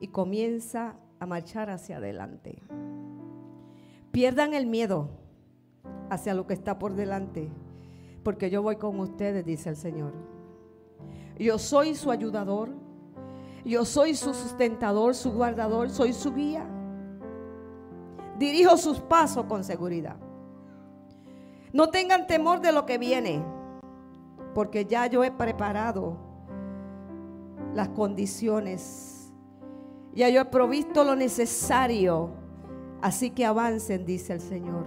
y 0.00 0.08
comienza 0.08 0.96
a 1.18 1.26
marchar 1.26 1.70
hacia 1.70 1.96
adelante. 1.96 2.62
Pierdan 4.12 4.54
el 4.54 4.66
miedo 4.66 5.10
hacia 6.10 6.34
lo 6.34 6.46
que 6.46 6.54
está 6.54 6.78
por 6.78 6.94
delante, 6.94 7.50
porque 8.22 8.50
yo 8.50 8.62
voy 8.62 8.76
con 8.76 8.98
ustedes, 9.00 9.44
dice 9.44 9.70
el 9.70 9.76
Señor. 9.76 10.12
Yo 11.38 11.58
soy 11.58 11.94
su 11.94 12.10
ayudador, 12.10 12.70
yo 13.64 13.84
soy 13.84 14.14
su 14.14 14.32
sustentador, 14.32 15.14
su 15.14 15.32
guardador, 15.32 15.90
soy 15.90 16.12
su 16.12 16.32
guía. 16.32 16.66
Dirijo 18.38 18.76
sus 18.76 19.00
pasos 19.00 19.44
con 19.46 19.64
seguridad. 19.64 20.16
No 21.72 21.90
tengan 21.90 22.26
temor 22.26 22.60
de 22.60 22.72
lo 22.72 22.86
que 22.86 22.96
viene, 22.96 23.44
porque 24.54 24.86
ya 24.86 25.06
yo 25.06 25.24
he 25.24 25.30
preparado 25.30 26.16
las 27.74 27.90
condiciones 27.90 29.15
ya 30.16 30.30
yo 30.30 30.40
he 30.40 30.44
provisto 30.46 31.04
lo 31.04 31.14
necesario. 31.14 32.30
Así 33.02 33.30
que 33.30 33.44
avancen, 33.44 34.06
dice 34.06 34.32
el 34.32 34.40
Señor. 34.40 34.86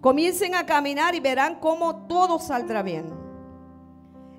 Comiencen 0.00 0.54
a 0.54 0.66
caminar 0.66 1.14
y 1.14 1.20
verán 1.20 1.60
cómo 1.60 2.06
todo 2.06 2.38
saldrá 2.38 2.82
bien. 2.82 3.06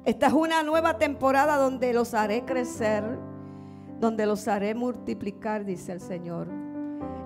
Esta 0.03 0.27
es 0.27 0.33
una 0.33 0.63
nueva 0.63 0.97
temporada 0.97 1.57
donde 1.57 1.93
los 1.93 2.13
haré 2.13 2.45
crecer, 2.45 3.03
donde 3.99 4.25
los 4.25 4.47
haré 4.47 4.73
multiplicar, 4.75 5.65
dice 5.65 5.91
el 5.91 6.01
Señor. 6.01 6.47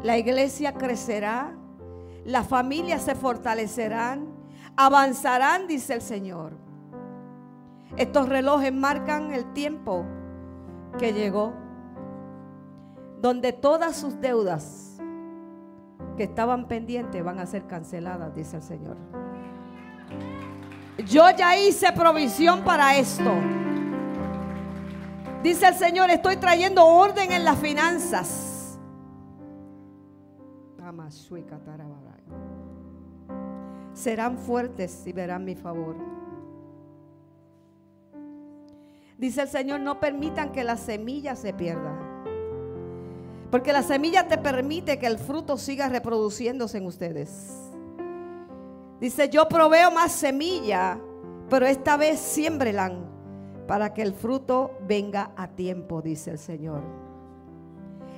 La 0.04 0.18
iglesia 0.18 0.74
crecerá, 0.74 1.56
las 2.26 2.48
familias 2.48 3.04
se 3.04 3.16
fortalecerán, 3.16 4.28
avanzarán, 4.76 5.68
dice 5.68 5.94
el 5.94 6.02
Señor. 6.02 6.54
Estos 7.98 8.30
relojes 8.30 8.74
marcan 8.74 9.34
el 9.34 9.52
tiempo 9.54 10.06
que 10.98 11.12
llegó 11.14 11.54
donde 13.22 13.54
todas 13.54 13.96
sus 13.96 14.20
deudas 14.20 14.98
que 16.16 16.24
estaban 16.24 16.68
pendientes 16.68 17.24
van 17.24 17.40
a 17.40 17.46
ser 17.46 17.66
canceladas, 17.68 18.34
dice 18.36 18.58
el 18.58 18.64
Señor. 18.64 18.98
Yo 21.06 21.30
ya 21.32 21.58
hice 21.58 21.92
provisión 21.94 22.64
para 22.64 22.98
esto. 22.98 23.32
Dice 25.44 25.68
el 25.68 25.76
Señor, 25.76 26.10
estoy 26.10 26.38
trayendo 26.38 26.86
orden 26.86 27.32
en 27.32 27.46
las 27.46 27.58
finanzas. 27.60 28.78
Serán 33.94 34.38
fuertes 34.38 35.06
y 35.08 35.14
verán 35.14 35.46
mi 35.46 35.56
favor. 35.56 35.96
Dice 39.18 39.42
el 39.42 39.48
Señor, 39.50 39.82
no 39.82 40.00
permitan 40.00 40.52
que 40.52 40.64
la 40.64 40.78
semilla 40.78 41.36
se 41.36 41.54
pierda. 41.54 42.09
Porque 43.52 43.74
la 43.74 43.82
semilla 43.82 44.28
te 44.28 44.38
permite 44.38 45.00
que 45.00 45.08
el 45.08 45.18
fruto 45.18 45.58
siga 45.58 45.90
reproduciéndose 45.90 46.78
en 46.78 46.86
ustedes. 46.86 47.70
Dice, 49.00 49.30
yo 49.30 49.48
proveo 49.48 49.92
más 49.92 50.12
semilla, 50.12 51.00
pero 51.50 51.66
esta 51.66 51.98
vez 51.98 52.20
siembrelan 52.20 53.10
para 53.68 53.94
que 53.94 54.02
el 54.02 54.14
fruto 54.14 54.78
venga 54.88 55.32
a 55.36 55.48
tiempo, 55.48 56.02
dice 56.02 56.32
el 56.32 56.38
Señor. 56.38 56.82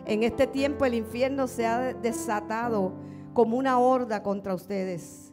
En 0.05 0.23
este 0.23 0.47
tiempo 0.47 0.85
el 0.85 0.95
infierno 0.95 1.47
se 1.47 1.65
ha 1.65 1.93
desatado 1.93 2.93
como 3.33 3.57
una 3.57 3.79
horda 3.79 4.23
contra 4.23 4.53
ustedes. 4.53 5.31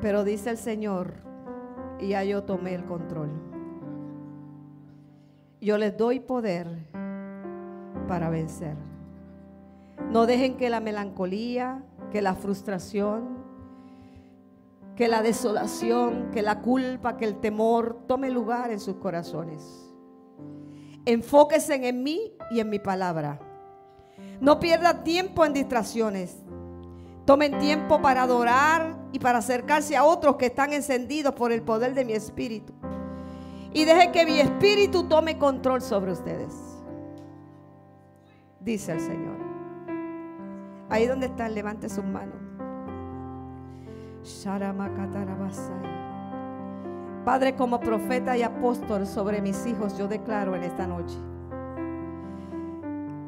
Pero 0.00 0.24
dice 0.24 0.50
el 0.50 0.58
Señor, 0.58 1.14
y 2.00 2.08
ya 2.08 2.24
yo 2.24 2.42
tomé 2.44 2.74
el 2.74 2.84
control. 2.84 3.30
Yo 5.60 5.78
les 5.78 5.96
doy 5.96 6.20
poder 6.20 6.88
para 8.06 8.30
vencer. 8.30 8.76
No 10.10 10.26
dejen 10.26 10.56
que 10.56 10.70
la 10.70 10.80
melancolía, 10.80 11.82
que 12.10 12.22
la 12.22 12.34
frustración, 12.34 13.44
que 14.96 15.08
la 15.08 15.22
desolación, 15.22 16.30
que 16.32 16.42
la 16.42 16.60
culpa, 16.60 17.16
que 17.16 17.26
el 17.26 17.40
temor 17.40 18.04
tome 18.06 18.30
lugar 18.30 18.70
en 18.70 18.80
sus 18.80 18.96
corazones. 18.96 19.92
Enfóquense 21.04 21.74
en 21.74 22.02
mí 22.02 22.32
y 22.50 22.60
en 22.60 22.70
mi 22.70 22.78
palabra. 22.78 23.38
No 24.40 24.58
pierdan 24.58 25.04
tiempo 25.04 25.44
en 25.44 25.52
distracciones. 25.52 26.36
Tomen 27.24 27.58
tiempo 27.58 28.00
para 28.00 28.22
adorar 28.22 28.96
y 29.12 29.18
para 29.18 29.38
acercarse 29.38 29.96
a 29.96 30.04
otros 30.04 30.36
que 30.36 30.46
están 30.46 30.72
encendidos 30.72 31.34
por 31.34 31.52
el 31.52 31.62
poder 31.62 31.94
de 31.94 32.04
mi 32.04 32.12
espíritu. 32.12 32.72
Y 33.72 33.84
deje 33.84 34.12
que 34.12 34.24
mi 34.24 34.40
espíritu 34.40 35.04
tome 35.04 35.38
control 35.38 35.82
sobre 35.82 36.12
ustedes. 36.12 36.65
Dice 38.66 38.90
el 38.90 39.00
Señor. 39.00 39.36
Ahí 40.90 41.06
donde 41.06 41.26
están, 41.26 41.54
levante 41.54 41.88
sus 41.88 42.04
manos. 42.04 42.34
Padre, 47.24 47.54
como 47.54 47.78
profeta 47.78 48.36
y 48.36 48.42
apóstol 48.42 49.06
sobre 49.06 49.40
mis 49.40 49.64
hijos, 49.66 49.96
yo 49.96 50.08
declaro 50.08 50.56
en 50.56 50.64
esta 50.64 50.84
noche 50.84 51.16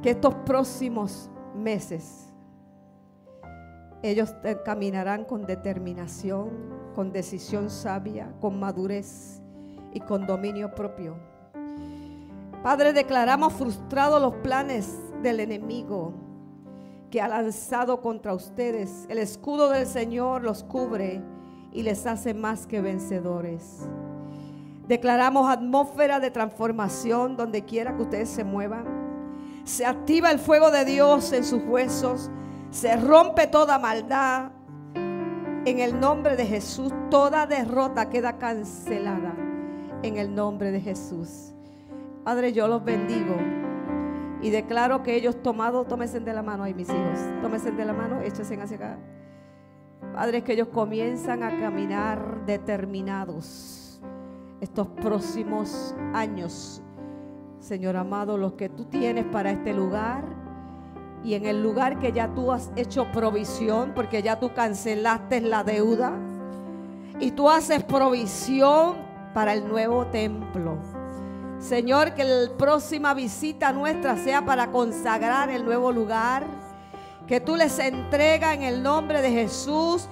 que 0.02 0.11
estos 0.11 0.35
próximos 0.45 1.30
meses 1.54 2.33
ellos 4.02 4.35
caminarán 4.64 5.25
con 5.25 5.47
determinación, 5.47 6.50
con 6.97 7.12
decisión 7.12 7.71
sabia, 7.71 8.33
con 8.40 8.59
madurez 8.59 9.40
y 9.92 10.00
con 10.00 10.26
dominio 10.26 10.75
propio. 10.75 11.16
Padre, 12.64 12.92
declaramos 12.92 13.52
frustrados 13.52 14.21
los 14.21 14.35
planes 14.37 14.99
del 15.22 15.40
enemigo 15.40 16.12
que 17.10 17.20
ha 17.20 17.28
lanzado 17.28 18.00
contra 18.00 18.34
ustedes. 18.34 19.06
El 19.08 19.18
escudo 19.18 19.70
del 19.70 19.87
Señor 19.87 20.42
los 20.42 20.64
cubre 20.64 21.22
y 21.72 21.82
les 21.82 22.06
hace 22.06 22.34
más 22.34 22.66
que 22.66 22.80
vencedores. 22.80 23.88
Declaramos 24.87 25.50
atmósfera 25.50 26.20
de 26.20 26.30
transformación 26.30 27.37
donde 27.37 27.64
quiera 27.64 27.94
que 27.96 28.02
ustedes 28.02 28.28
se 28.28 28.44
muevan. 28.44 28.84
Se 29.64 29.84
activa 29.84 30.30
el 30.30 30.38
fuego 30.38 30.70
de 30.70 30.84
Dios 30.84 31.32
en 31.32 31.44
sus 31.44 31.62
huesos 31.64 32.30
se 32.70 32.96
rompe 32.96 33.46
toda 33.46 33.78
maldad. 33.78 34.50
En 34.94 35.80
el 35.80 35.98
nombre 35.98 36.37
de 36.37 36.46
Jesús, 36.46 36.92
toda 37.10 37.46
derrota 37.46 38.08
queda 38.08 38.38
cancelada. 38.38 39.34
En 40.02 40.16
el 40.16 40.34
nombre 40.34 40.70
de 40.70 40.80
Jesús. 40.80 41.52
Padre, 42.25 42.52
yo 42.52 42.68
los 42.68 42.84
bendigo. 42.84 43.37
Y 44.40 44.50
declaro 44.50 45.02
que 45.02 45.14
ellos 45.14 45.42
tomados, 45.42 45.88
tómense 45.88 46.21
de 46.21 46.33
la 46.33 46.42
mano 46.42 46.64
ahí 46.64 46.75
mis 46.75 46.88
hijos. 46.88 47.18
Tómense 47.42 47.73
de 47.73 47.85
la 47.85 47.92
mano, 47.92 48.21
échense 48.21 48.61
hacia 48.61 48.76
acá. 48.76 48.99
Padre, 50.14 50.42
que 50.42 50.52
ellos 50.52 50.68
comienzan 50.68 51.42
a 51.42 51.59
caminar 51.59 52.45
determinados 52.47 54.00
estos 54.61 54.87
próximos 54.88 55.95
años. 56.14 56.83
Señor 57.61 57.97
amado, 57.97 58.38
los 58.38 58.52
que 58.52 58.68
tú 58.68 58.85
tienes 58.85 59.25
para 59.26 59.50
este 59.50 59.75
lugar 59.75 60.25
y 61.25 61.35
en 61.35 61.47
el 61.47 61.62
lugar 61.62 61.99
que 61.99 62.12
ya 62.12 62.28
tú 62.28 62.52
has 62.52 62.71
hecho 62.76 63.11
provisión, 63.12 63.92
porque 63.95 64.23
ya 64.23 64.38
tú 64.38 64.52
cancelaste 64.54 65.40
la 65.40 65.64
deuda, 65.64 66.12
y 67.21 67.33
tú 67.33 67.50
haces 67.50 67.83
provisión 67.83 68.97
para 69.35 69.52
el 69.52 69.66
nuevo 69.68 70.07
templo. 70.07 70.79
Señor, 71.59 72.14
que 72.14 72.25
la 72.25 72.57
próxima 72.57 73.14
visita 73.14 73.73
nuestra 73.73 74.16
sea 74.16 74.44
para 74.44 74.71
consagrar 74.71 75.51
el 75.51 75.64
nuevo 75.64 75.92
lugar, 75.92 76.44
que 77.27 77.40
tú 77.40 77.57
les 77.57 77.79
entregas 77.79 78.55
en 78.55 78.62
el 78.62 78.83
nombre 78.83 79.21
de 79.21 79.31
Jesús. 79.31 80.09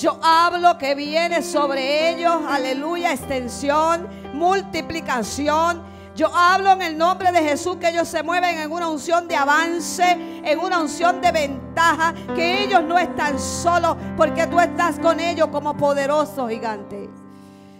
Yo 0.00 0.18
hablo 0.22 0.78
que 0.78 0.94
viene 0.94 1.42
sobre 1.42 2.10
ellos, 2.10 2.34
aleluya, 2.48 3.12
extensión, 3.12 4.08
multiplicación 4.34 5.96
yo 6.16 6.34
hablo 6.34 6.72
en 6.72 6.80
el 6.80 6.96
nombre 6.96 7.30
de 7.30 7.42
Jesús 7.42 7.76
que 7.76 7.90
ellos 7.90 8.08
se 8.08 8.22
mueven 8.22 8.58
en 8.58 8.72
una 8.72 8.88
unción 8.88 9.28
de 9.28 9.36
avance, 9.36 10.16
en 10.42 10.58
una 10.58 10.80
unción 10.80 11.20
de 11.20 11.30
ventaja, 11.30 12.14
que 12.34 12.64
ellos 12.64 12.82
no 12.82 12.98
están 12.98 13.38
solos 13.38 13.98
porque 14.16 14.46
tú 14.46 14.58
estás 14.58 14.98
con 14.98 15.20
ellos 15.20 15.48
como 15.48 15.76
poderoso 15.76 16.48
gigante. 16.48 17.10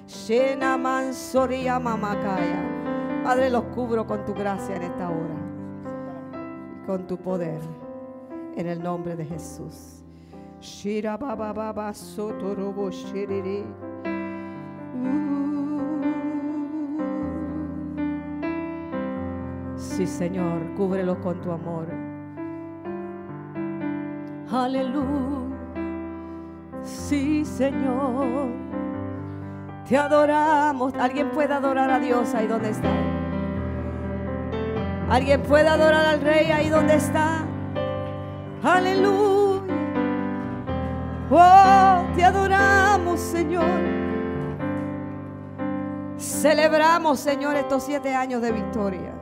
Shena 0.07 0.77
mansoria 0.77 1.81
mamakaya. 1.81 2.76
Padre, 3.27 3.51
los 3.51 3.65
cubro 3.75 4.07
con 4.07 4.25
tu 4.25 4.33
gracia 4.35 4.77
en 4.77 4.83
esta 4.83 5.09
hora. 5.09 5.35
Con 6.87 7.09
tu 7.09 7.17
poder. 7.17 7.59
En 8.55 8.69
el 8.69 8.81
nombre 8.81 9.17
de 9.17 9.25
Jesús. 9.25 10.05
Shiriri. 12.93 13.65
Sí, 19.75 20.07
Señor, 20.07 20.61
cúbrelo 20.77 21.21
con 21.21 21.41
tu 21.41 21.51
amor. 21.51 21.89
Aleluya. 24.53 25.09
Sí, 26.85 27.45
Señor. 27.45 28.53
Te 29.89 29.97
adoramos. 29.97 30.95
¿Alguien 30.95 31.31
puede 31.31 31.53
adorar 31.55 31.91
a 31.91 31.99
Dios 31.99 32.33
ahí 32.37 32.47
donde 32.47 32.71
está? 32.71 33.16
¿Alguien 35.09 35.43
puede 35.43 35.69
adorar 35.69 36.05
al 36.07 36.21
Rey 36.21 36.51
ahí 36.51 36.69
donde 36.69 36.97
está? 36.97 37.45
Aleluya. 38.63 39.63
Oh, 41.31 42.05
te 42.15 42.25
adoramos, 42.25 43.21
Señor. 43.21 43.65
Celebramos, 46.19 47.21
Señor, 47.21 47.57
estos 47.57 47.85
siete 47.85 48.15
años 48.15 48.43
de 48.43 48.53
victoria. 48.53 49.13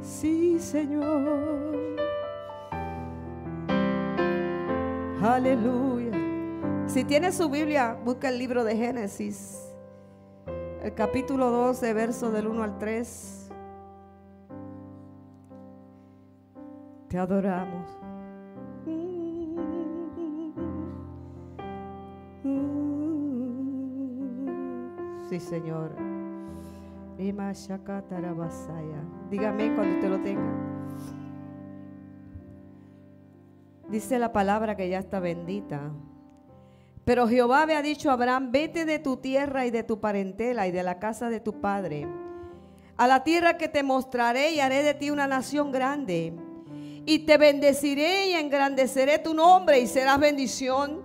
Sí, 0.00 0.58
Señor. 0.58 1.56
Aleluya. 5.22 6.12
Si 6.86 7.04
tiene 7.04 7.32
su 7.32 7.50
Biblia, 7.50 7.96
busca 8.04 8.28
el 8.28 8.38
libro 8.38 8.64
de 8.64 8.76
Génesis, 8.76 9.65
el 10.86 10.94
capítulo 10.94 11.50
12, 11.50 11.94
verso 11.94 12.30
del 12.30 12.46
1 12.46 12.62
al 12.62 12.78
3. 12.78 13.50
Te 17.08 17.18
adoramos. 17.18 17.90
Sí, 25.28 25.40
Señor. 25.40 25.90
Dígame 29.28 29.74
cuando 29.74 29.96
usted 29.96 30.08
lo 30.08 30.20
tenga. 30.20 30.52
Dice 33.88 34.20
la 34.20 34.32
palabra 34.32 34.76
que 34.76 34.88
ya 34.88 35.00
está 35.00 35.18
bendita. 35.18 35.90
Pero 37.06 37.28
Jehová 37.28 37.62
había 37.62 37.82
dicho 37.82 38.10
a 38.10 38.14
Abraham, 38.14 38.50
vete 38.50 38.84
de 38.84 38.98
tu 38.98 39.18
tierra 39.18 39.64
y 39.64 39.70
de 39.70 39.84
tu 39.84 40.00
parentela 40.00 40.66
y 40.66 40.72
de 40.72 40.82
la 40.82 40.98
casa 40.98 41.30
de 41.30 41.38
tu 41.38 41.60
padre, 41.60 42.04
a 42.96 43.06
la 43.06 43.22
tierra 43.22 43.56
que 43.56 43.68
te 43.68 43.84
mostraré 43.84 44.50
y 44.50 44.58
haré 44.58 44.82
de 44.82 44.92
ti 44.92 45.10
una 45.10 45.28
nación 45.28 45.70
grande. 45.70 46.32
Y 47.04 47.20
te 47.20 47.38
bendeciré 47.38 48.30
y 48.30 48.32
engrandeceré 48.32 49.20
tu 49.20 49.34
nombre 49.34 49.78
y 49.78 49.86
serás 49.86 50.18
bendición. 50.18 51.00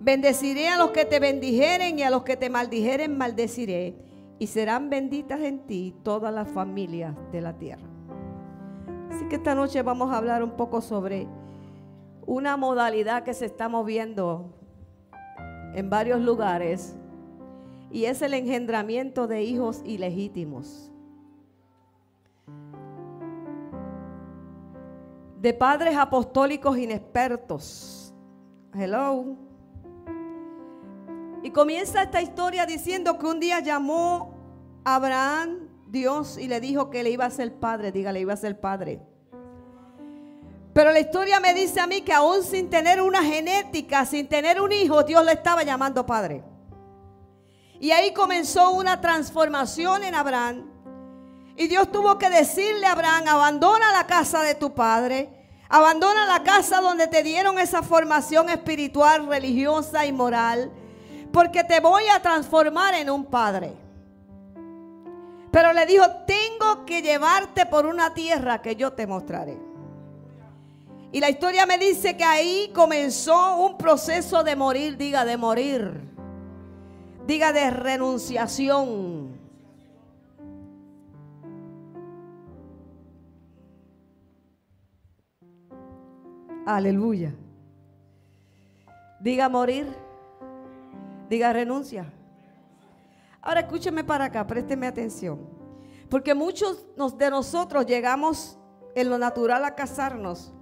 Bendeciré 0.00 0.68
a 0.68 0.78
los 0.78 0.90
que 0.90 1.04
te 1.04 1.20
bendijeren 1.20 1.96
y 1.96 2.02
a 2.02 2.10
los 2.10 2.24
que 2.24 2.36
te 2.36 2.50
maldijeren 2.50 3.16
maldeciré. 3.16 3.94
Y 4.40 4.48
serán 4.48 4.90
benditas 4.90 5.40
en 5.42 5.64
ti 5.68 5.94
todas 6.02 6.34
las 6.34 6.48
familias 6.48 7.14
de 7.30 7.40
la 7.40 7.56
tierra. 7.56 7.86
Así 9.12 9.28
que 9.28 9.36
esta 9.36 9.54
noche 9.54 9.80
vamos 9.82 10.12
a 10.12 10.16
hablar 10.16 10.42
un 10.42 10.56
poco 10.56 10.80
sobre 10.80 11.28
una 12.26 12.56
modalidad 12.56 13.22
que 13.22 13.32
se 13.32 13.44
está 13.44 13.68
moviendo 13.68 14.55
en 15.74 15.90
varios 15.90 16.20
lugares 16.20 16.96
y 17.90 18.04
es 18.04 18.22
el 18.22 18.34
engendramiento 18.34 19.26
de 19.26 19.42
hijos 19.42 19.82
ilegítimos. 19.84 20.90
De 25.40 25.54
padres 25.54 25.96
apostólicos 25.96 26.76
inexpertos. 26.76 28.14
Hello. 28.74 29.36
Y 31.42 31.50
comienza 31.50 32.02
esta 32.02 32.20
historia 32.20 32.66
diciendo 32.66 33.18
que 33.18 33.26
un 33.26 33.38
día 33.38 33.60
llamó 33.60 34.34
a 34.84 34.96
Abraham 34.96 35.68
Dios 35.86 36.38
y 36.38 36.48
le 36.48 36.60
dijo 36.60 36.90
que 36.90 37.02
le 37.02 37.10
iba 37.10 37.24
a 37.24 37.30
ser 37.30 37.54
padre. 37.54 37.92
Dígale, 37.92 38.20
iba 38.20 38.32
a 38.32 38.36
ser 38.36 38.60
padre. 38.60 39.00
Pero 40.76 40.92
la 40.92 41.00
historia 41.00 41.40
me 41.40 41.54
dice 41.54 41.80
a 41.80 41.86
mí 41.86 42.02
que 42.02 42.12
aún 42.12 42.42
sin 42.42 42.68
tener 42.68 43.00
una 43.00 43.22
genética, 43.22 44.04
sin 44.04 44.28
tener 44.28 44.60
un 44.60 44.72
hijo, 44.72 45.04
Dios 45.04 45.24
le 45.24 45.32
estaba 45.32 45.62
llamando 45.62 46.04
padre. 46.04 46.44
Y 47.80 47.92
ahí 47.92 48.12
comenzó 48.12 48.72
una 48.72 49.00
transformación 49.00 50.04
en 50.04 50.14
Abraham. 50.14 50.66
Y 51.56 51.66
Dios 51.68 51.90
tuvo 51.90 52.18
que 52.18 52.28
decirle 52.28 52.84
a 52.84 52.92
Abraham, 52.92 53.26
abandona 53.26 53.90
la 53.90 54.06
casa 54.06 54.42
de 54.42 54.54
tu 54.54 54.74
padre, 54.74 55.48
abandona 55.70 56.26
la 56.26 56.42
casa 56.42 56.82
donde 56.82 57.06
te 57.06 57.22
dieron 57.22 57.58
esa 57.58 57.82
formación 57.82 58.50
espiritual, 58.50 59.26
religiosa 59.26 60.04
y 60.04 60.12
moral, 60.12 60.70
porque 61.32 61.64
te 61.64 61.80
voy 61.80 62.02
a 62.14 62.20
transformar 62.20 62.92
en 62.96 63.08
un 63.08 63.24
padre. 63.24 63.72
Pero 65.50 65.72
le 65.72 65.86
dijo, 65.86 66.04
tengo 66.26 66.84
que 66.84 67.00
llevarte 67.00 67.64
por 67.64 67.86
una 67.86 68.12
tierra 68.12 68.60
que 68.60 68.76
yo 68.76 68.92
te 68.92 69.06
mostraré. 69.06 69.65
Y 71.12 71.20
la 71.20 71.30
historia 71.30 71.66
me 71.66 71.78
dice 71.78 72.16
que 72.16 72.24
ahí 72.24 72.70
comenzó 72.74 73.56
un 73.56 73.78
proceso 73.78 74.42
de 74.42 74.56
morir, 74.56 74.96
diga, 74.96 75.24
de 75.24 75.36
morir. 75.36 76.00
Diga 77.26 77.52
de 77.52 77.70
renunciación. 77.70 79.36
Aleluya. 86.66 87.34
Diga 89.20 89.48
morir. 89.48 89.86
Diga 91.30 91.52
renuncia. 91.52 92.12
Ahora 93.40 93.60
escúcheme 93.60 94.02
para 94.02 94.26
acá, 94.26 94.44
présteme 94.46 94.88
atención. 94.88 95.38
Porque 96.10 96.34
muchos 96.34 96.84
de 97.16 97.30
nosotros 97.30 97.86
llegamos 97.86 98.58
en 98.96 99.08
lo 99.08 99.18
natural 99.18 99.64
a 99.64 99.74
casarnos 99.76 100.52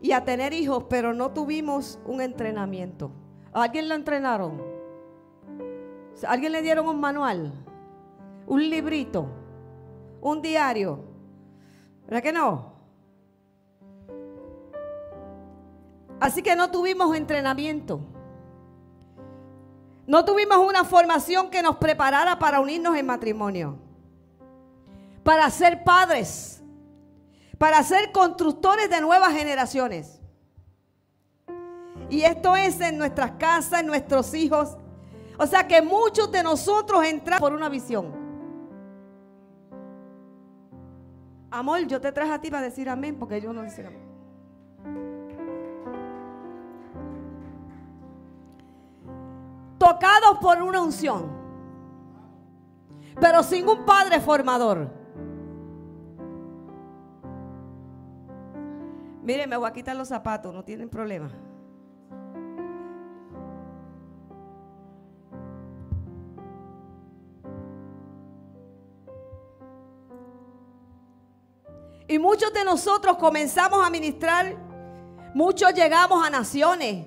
y 0.00 0.12
a 0.12 0.24
tener 0.24 0.52
hijos, 0.52 0.84
pero 0.88 1.12
no 1.12 1.30
tuvimos 1.32 1.98
un 2.04 2.20
entrenamiento. 2.20 3.10
¿A 3.52 3.64
alguien 3.64 3.88
lo 3.88 3.94
entrenaron? 3.94 4.62
¿A 6.26 6.32
alguien 6.32 6.52
le 6.52 6.62
dieron 6.62 6.88
un 6.88 7.00
manual? 7.00 7.52
¿Un 8.46 8.70
librito? 8.70 9.28
¿Un 10.20 10.42
diario? 10.42 11.04
¿Verdad 12.06 12.22
que 12.22 12.32
no? 12.32 12.72
Así 16.20 16.42
que 16.42 16.56
no 16.56 16.70
tuvimos 16.70 17.14
entrenamiento. 17.16 18.00
No 20.06 20.24
tuvimos 20.24 20.58
una 20.58 20.84
formación 20.84 21.50
que 21.50 21.62
nos 21.62 21.76
preparara 21.76 22.38
para 22.38 22.60
unirnos 22.60 22.96
en 22.96 23.06
matrimonio. 23.06 23.78
Para 25.22 25.50
ser 25.50 25.84
padres. 25.84 26.57
Para 27.58 27.82
ser 27.82 28.12
constructores 28.12 28.88
de 28.88 29.00
nuevas 29.00 29.32
generaciones. 29.34 30.20
Y 32.08 32.22
esto 32.22 32.56
es 32.56 32.80
en 32.80 32.96
nuestras 32.96 33.32
casas, 33.32 33.80
en 33.80 33.86
nuestros 33.86 34.32
hijos. 34.32 34.76
O 35.38 35.46
sea 35.46 35.66
que 35.66 35.82
muchos 35.82 36.30
de 36.32 36.42
nosotros 36.42 37.04
entramos 37.04 37.40
por 37.40 37.52
una 37.52 37.68
visión. 37.68 38.16
Amor, 41.50 41.86
yo 41.86 42.00
te 42.00 42.12
traje 42.12 42.32
a 42.32 42.40
ti 42.40 42.50
para 42.50 42.62
decir 42.62 42.88
amén 42.88 43.16
porque 43.18 43.40
yo 43.40 43.52
no 43.52 43.62
decía 43.62 43.88
amén. 43.88 44.08
tocados 49.78 50.38
por 50.40 50.60
una 50.60 50.82
unción, 50.82 51.30
pero 53.20 53.42
sin 53.42 53.68
un 53.68 53.84
padre 53.84 54.20
formador. 54.20 54.97
Mire, 59.28 59.46
me 59.46 59.58
voy 59.58 59.68
a 59.68 59.72
quitar 59.74 59.94
los 59.94 60.08
zapatos, 60.08 60.54
no 60.54 60.64
tienen 60.64 60.88
problema. 60.88 61.30
Y 72.08 72.18
muchos 72.18 72.54
de 72.54 72.64
nosotros 72.64 73.18
comenzamos 73.18 73.86
a 73.86 73.90
ministrar, 73.90 74.56
muchos 75.34 75.74
llegamos 75.74 76.26
a 76.26 76.30
naciones, 76.30 77.04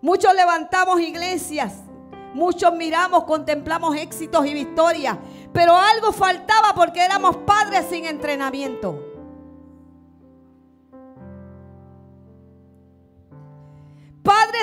Muchos 0.00 0.32
levantamos 0.32 0.98
iglesias, 1.00 1.74
muchos 2.32 2.72
miramos, 2.72 3.24
contemplamos 3.24 3.96
éxitos 3.96 4.46
y 4.46 4.54
victorias, 4.54 5.18
pero 5.52 5.76
algo 5.76 6.12
faltaba 6.12 6.72
porque 6.74 7.04
éramos 7.04 7.36
padres 7.38 7.84
sin 7.90 8.06
entrenamiento. 8.06 9.07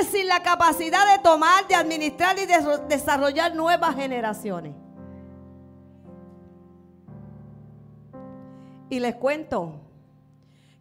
Sin 0.04 0.28
la 0.28 0.44
capacidad 0.44 1.12
de 1.16 1.24
tomar, 1.24 1.68
de 1.68 1.76
administrar 1.76 2.38
y 2.38 2.46
de 2.46 2.58
desarrollar 2.88 3.56
nuevas 3.56 3.96
generaciones. 3.96 4.76
Y 8.90 9.00
les 9.00 9.16
cuento 9.16 9.74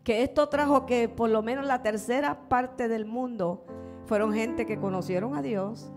que 0.03 0.22
esto 0.22 0.48
trajo 0.48 0.85
que 0.85 1.09
por 1.09 1.31
lo 1.31 1.42
menos 1.42 1.64
la 1.64 1.83
tercera 1.83 2.48
parte 2.48 2.88
del 2.88 3.07
mundo 3.07 3.64
fueron 4.07 4.33
gente 4.35 4.66
que 4.66 4.79
conocieron 4.79 5.35
a 5.35 5.42
Dios, 5.42 5.90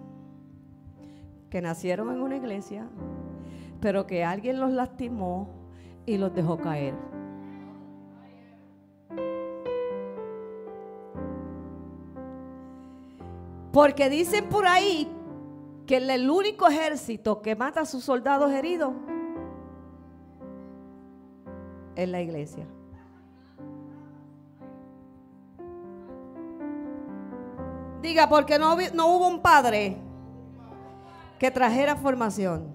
que 1.50 1.62
nacieron 1.62 2.12
en 2.12 2.22
una 2.22 2.38
iglesia, 2.38 2.88
pero 3.82 4.08
que 4.08 4.24
alguien 4.24 4.60
los 4.60 4.72
lastimó 4.72 5.50
y 6.06 6.18
los 6.18 6.34
dejó 6.34 6.58
caer. 6.58 6.94
Porque 13.78 14.10
dicen 14.10 14.50
por 14.50 14.66
ahí 14.66 15.08
que 15.86 15.98
el 15.98 16.28
único 16.32 16.68
ejército 16.68 17.44
que 17.44 17.56
mata 17.56 17.82
a 17.82 17.86
sus 17.86 18.04
soldados 18.04 18.52
heridos 18.52 18.92
es 21.96 22.10
la 22.10 22.20
iglesia. 22.20 22.66
Diga, 28.02 28.28
porque 28.28 28.58
no, 28.58 28.76
no 28.96 29.16
hubo 29.16 29.28
un 29.28 29.44
padre 29.44 30.00
que 31.38 31.52
trajera 31.52 31.96
formación. 31.96 32.74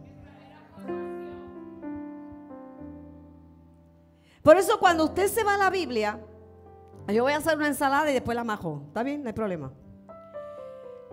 Por 4.41 4.57
eso 4.57 4.79
cuando 4.79 5.07
usted 5.07 5.27
se 5.27 5.43
va 5.43 5.55
a 5.55 5.59
la 5.59 5.71
Biblia, 5.71 6.21
yo 7.09 7.25
voy 7.25 7.33
a 7.33 7.39
hacer 7.39 7.57
una 7.57 7.67
ensalada 7.67 8.09
y 8.09 8.15
después 8.15 8.37
la 8.37 8.45
majo. 8.45 8.85
¿Está 8.87 9.03
bien? 9.03 9.25
No 9.25 9.31
hay 9.31 9.35
problema. 9.35 9.73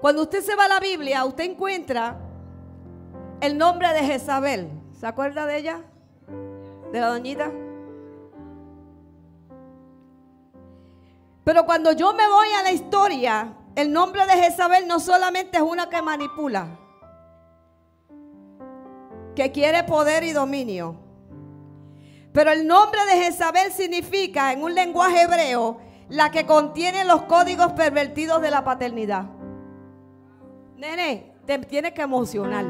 Cuando 0.01 0.21
usted 0.23 0.41
se 0.41 0.55
va 0.55 0.65
a 0.65 0.69
la 0.69 0.79
Biblia, 0.79 1.25
usted 1.25 1.43
encuentra 1.43 2.17
el 3.41 3.57
nombre 3.57 3.93
de 3.93 3.99
Jezabel. 3.99 4.69
¿Se 4.97 5.05
acuerda 5.05 5.45
de 5.45 5.57
ella? 5.57 5.81
De 6.91 6.99
la 6.99 7.07
doñita. 7.07 7.51
Pero 11.43 11.65
cuando 11.65 11.91
yo 11.91 12.13
me 12.13 12.27
voy 12.27 12.47
a 12.59 12.63
la 12.63 12.71
historia, 12.71 13.53
el 13.75 13.91
nombre 13.91 14.25
de 14.25 14.33
Jezabel 14.33 14.87
no 14.87 14.99
solamente 14.99 15.57
es 15.57 15.63
una 15.63 15.89
que 15.89 16.01
manipula, 16.01 16.67
que 19.35 19.51
quiere 19.51 19.83
poder 19.83 20.23
y 20.23 20.31
dominio. 20.31 20.95
Pero 22.31 22.51
el 22.51 22.67
nombre 22.67 22.99
de 23.05 23.23
Jezabel 23.23 23.71
significa 23.71 24.53
en 24.53 24.63
un 24.63 24.75
lenguaje 24.75 25.23
hebreo 25.23 25.79
la 26.07 26.29
que 26.29 26.45
contiene 26.45 27.03
los 27.03 27.23
códigos 27.23 27.73
pervertidos 27.73 28.41
de 28.41 28.51
la 28.51 28.63
paternidad. 28.63 29.38
Nene, 30.79 31.33
te 31.45 31.59
tiene 31.59 31.93
que 31.93 32.01
emocionar. 32.01 32.65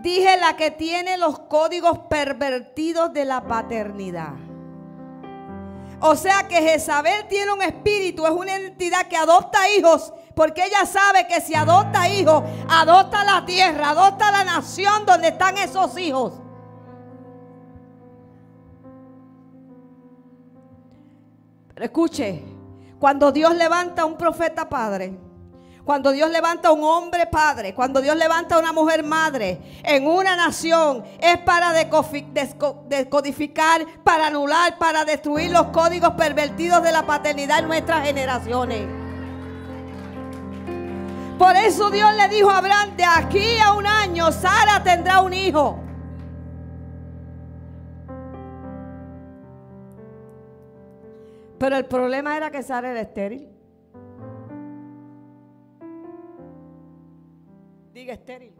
Dije 0.00 0.36
la 0.38 0.56
que 0.56 0.70
tiene 0.70 1.18
los 1.18 1.40
códigos 1.40 1.98
pervertidos 2.08 3.12
de 3.12 3.24
la 3.24 3.40
paternidad. 3.48 4.34
O 5.98 6.14
sea 6.14 6.46
que 6.46 6.62
Jezabel 6.62 7.26
tiene 7.26 7.52
un 7.52 7.62
espíritu, 7.62 8.24
es 8.24 8.30
una 8.30 8.54
entidad 8.54 9.08
que 9.08 9.16
adopta 9.16 9.68
hijos, 9.76 10.12
porque 10.36 10.64
ella 10.64 10.86
sabe 10.86 11.26
que 11.26 11.40
si 11.40 11.52
adopta 11.56 12.08
hijos, 12.08 12.44
adopta 12.68 13.24
la 13.24 13.44
tierra, 13.44 13.90
adopta 13.90 14.30
la 14.30 14.44
nación 14.44 15.04
donde 15.04 15.28
están 15.28 15.58
esos 15.58 15.98
hijos. 15.98 16.34
Escuche, 21.84 22.42
cuando 22.98 23.32
Dios 23.32 23.54
levanta 23.54 24.02
a 24.02 24.04
un 24.04 24.16
profeta 24.16 24.68
padre, 24.68 25.18
cuando 25.84 26.12
Dios 26.12 26.30
levanta 26.30 26.68
a 26.68 26.72
un 26.72 26.84
hombre 26.84 27.26
padre, 27.26 27.74
cuando 27.74 28.00
Dios 28.00 28.14
levanta 28.14 28.56
a 28.56 28.58
una 28.58 28.72
mujer 28.72 29.02
madre 29.02 29.80
en 29.82 30.06
una 30.06 30.36
nación, 30.36 31.02
es 31.18 31.38
para 31.38 31.72
descodificar, 31.72 33.86
para 34.04 34.26
anular, 34.26 34.76
para 34.78 35.04
destruir 35.04 35.50
los 35.50 35.68
códigos 35.68 36.10
pervertidos 36.10 36.82
de 36.82 36.92
la 36.92 37.06
paternidad 37.06 37.60
en 37.60 37.68
nuestras 37.68 38.06
generaciones. 38.06 38.86
Por 41.38 41.56
eso 41.56 41.90
Dios 41.90 42.14
le 42.14 42.28
dijo 42.28 42.50
a 42.50 42.58
Abraham, 42.58 42.96
de 42.96 43.04
aquí 43.04 43.58
a 43.58 43.72
un 43.72 43.86
año 43.86 44.30
Sara 44.30 44.82
tendrá 44.84 45.22
un 45.22 45.32
hijo. 45.32 45.80
Pero 51.60 51.76
el 51.76 51.84
problema 51.84 52.38
era 52.38 52.50
que 52.50 52.62
Sara 52.62 52.90
era 52.90 53.02
estéril. 53.02 53.46
Diga 57.92 58.14
estéril. 58.14 58.54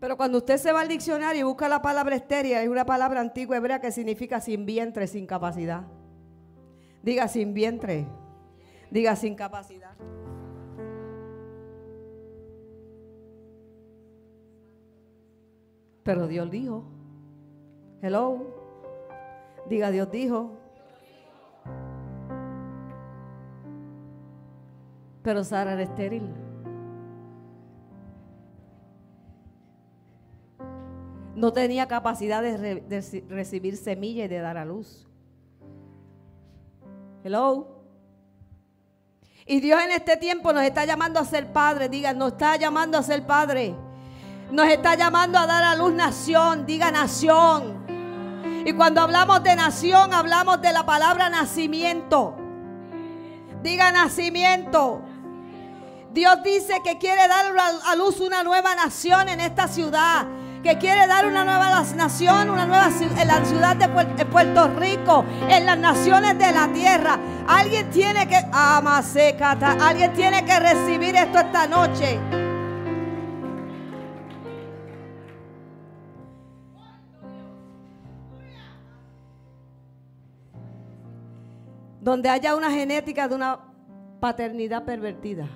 Pero 0.00 0.16
cuando 0.16 0.38
usted 0.38 0.56
se 0.56 0.72
va 0.72 0.80
al 0.80 0.88
diccionario 0.88 1.40
y 1.40 1.42
busca 1.42 1.68
la 1.68 1.82
palabra 1.82 2.16
estéril, 2.16 2.54
es 2.54 2.70
una 2.70 2.86
palabra 2.86 3.20
antigua 3.20 3.58
hebrea 3.58 3.82
que 3.82 3.92
significa 3.92 4.40
sin 4.40 4.64
vientre, 4.64 5.06
sin 5.06 5.26
capacidad. 5.26 5.82
Diga 7.02 7.28
sin 7.28 7.52
vientre. 7.52 8.06
Diga 8.90 9.14
sin 9.14 9.34
capacidad. 9.34 9.94
Pero 16.02 16.26
Dios 16.26 16.50
dijo. 16.50 16.82
Hello. 18.00 18.57
Diga 19.68 19.90
Dios 19.90 20.10
dijo. 20.10 20.56
Pero 25.22 25.44
Sara 25.44 25.74
era 25.74 25.82
estéril. 25.82 26.32
No 31.34 31.52
tenía 31.52 31.86
capacidad 31.86 32.42
de, 32.42 33.22
recibir 33.28 33.76
semilla 33.76 34.24
y 34.24 34.28
de 34.28 34.38
dar 34.38 34.56
a 34.56 34.64
luz. 34.64 35.06
Hello. 37.22 37.78
Y 39.46 39.60
Dios 39.60 39.80
en 39.82 39.92
este 39.92 40.16
tiempo 40.16 40.52
nos 40.52 40.64
está 40.64 40.84
llamando 40.84 41.20
a 41.20 41.24
ser 41.24 41.52
padre. 41.52 41.88
Diga, 41.88 42.12
nos 42.12 42.32
está 42.32 42.56
llamando 42.56 42.98
a 42.98 43.02
ser 43.02 43.26
padre. 43.26 43.74
Nos 44.50 44.66
está 44.66 44.94
llamando 44.94 45.38
a 45.38 45.46
dar 45.46 45.62
a 45.62 45.76
luz 45.76 45.92
nación. 45.92 46.66
Diga 46.66 46.90
nación. 46.90 47.77
Y 48.68 48.74
cuando 48.74 49.00
hablamos 49.00 49.42
de 49.42 49.56
nación, 49.56 50.12
hablamos 50.12 50.60
de 50.60 50.74
la 50.74 50.84
palabra 50.84 51.30
nacimiento. 51.30 52.36
Diga 53.62 53.90
nacimiento. 53.92 55.00
Dios 56.12 56.42
dice 56.44 56.74
que 56.84 56.98
quiere 56.98 57.26
dar 57.28 57.46
a 57.86 57.96
luz 57.96 58.20
una 58.20 58.42
nueva 58.42 58.74
nación 58.74 59.30
en 59.30 59.40
esta 59.40 59.68
ciudad. 59.68 60.26
Que 60.62 60.76
quiere 60.76 61.06
dar 61.06 61.24
una 61.24 61.44
nueva 61.44 61.82
nación, 61.96 62.50
una 62.50 62.66
nueva 62.66 62.90
en 63.00 63.26
la 63.26 63.42
ciudad 63.42 63.74
de 63.74 63.86
Puer- 63.86 64.14
de 64.16 64.26
Puerto 64.26 64.68
Rico, 64.78 65.24
en 65.48 65.64
las 65.64 65.78
naciones 65.78 66.38
de 66.38 66.52
la 66.52 66.68
tierra. 66.68 67.18
Alguien 67.48 67.88
tiene 67.88 68.28
que, 68.28 68.36
amasecata, 68.52 69.78
alguien 69.80 70.12
tiene 70.12 70.44
que 70.44 70.60
recibir 70.60 71.16
esto 71.16 71.38
esta 71.38 71.66
noche. 71.66 72.20
Donde 82.08 82.30
haya 82.30 82.56
una 82.56 82.70
genética 82.70 83.28
de 83.28 83.34
una 83.34 83.60
paternidad 84.18 84.82
pervertida. 84.82 85.46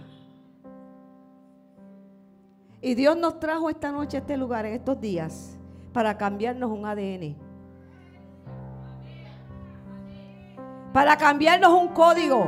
Y 2.83 2.95
Dios 2.95 3.17
nos 3.17 3.41
trajo 3.41 3.71
esta 3.71 3.91
noche 3.91 4.19
a 4.19 4.21
este 4.21 4.37
lugar, 4.37 4.67
en 4.67 4.75
estos 4.75 5.01
días, 5.01 5.57
para 5.95 6.19
cambiarnos 6.19 6.71
un 6.71 6.85
ADN. 6.85 7.37
Para 10.93 11.17
cambiarnos 11.17 11.73
un 11.73 11.89
código. 11.89 12.45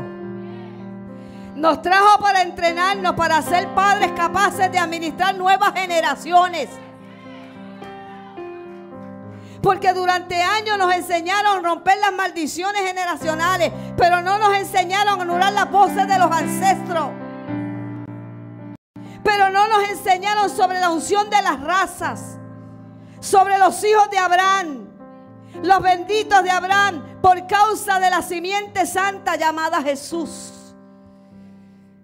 Nos 1.56 1.80
trajo 1.80 2.20
para 2.20 2.42
entrenarnos, 2.42 3.14
para 3.14 3.40
ser 3.40 3.68
padres 3.74 4.12
capaces 4.12 4.70
de 4.70 4.78
administrar 4.78 5.34
nuevas 5.34 5.72
generaciones. 5.72 6.68
Porque 9.64 9.94
durante 9.94 10.42
años 10.42 10.76
nos 10.76 10.92
enseñaron 10.92 11.56
a 11.56 11.60
romper 11.66 11.96
las 11.98 12.12
maldiciones 12.12 12.82
generacionales, 12.82 13.72
pero 13.96 14.20
no 14.20 14.36
nos 14.38 14.54
enseñaron 14.58 15.18
a 15.18 15.22
anular 15.22 15.54
las 15.54 15.70
voces 15.70 16.06
de 16.06 16.18
los 16.18 16.30
ancestros. 16.30 17.08
Pero 19.22 19.48
no 19.48 19.66
nos 19.66 19.88
enseñaron 19.88 20.50
sobre 20.50 20.80
la 20.80 20.90
unción 20.90 21.30
de 21.30 21.40
las 21.40 21.62
razas, 21.62 22.36
sobre 23.20 23.58
los 23.58 23.82
hijos 23.82 24.10
de 24.10 24.18
Abraham, 24.18 24.86
los 25.62 25.80
benditos 25.80 26.44
de 26.44 26.50
Abraham, 26.50 27.02
por 27.22 27.46
causa 27.46 27.98
de 28.00 28.10
la 28.10 28.20
simiente 28.20 28.84
santa 28.84 29.36
llamada 29.36 29.80
Jesús. 29.80 30.74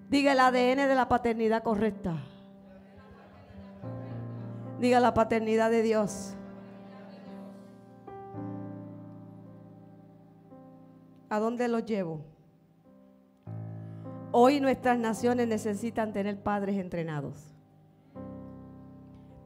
Diga 0.08 0.32
el 0.32 0.40
ADN 0.40 0.88
de 0.88 0.94
la 0.94 1.10
paternidad 1.10 1.62
correcta. 1.62 2.14
Diga 4.78 4.98
la 4.98 5.12
paternidad 5.12 5.70
de 5.70 5.82
Dios. 5.82 6.36
¿A 11.30 11.38
dónde 11.38 11.68
los 11.68 11.86
llevo? 11.86 12.24
Hoy 14.32 14.60
nuestras 14.60 14.98
naciones 14.98 15.46
necesitan 15.46 16.12
tener 16.12 16.42
padres 16.42 16.76
entrenados, 16.76 17.36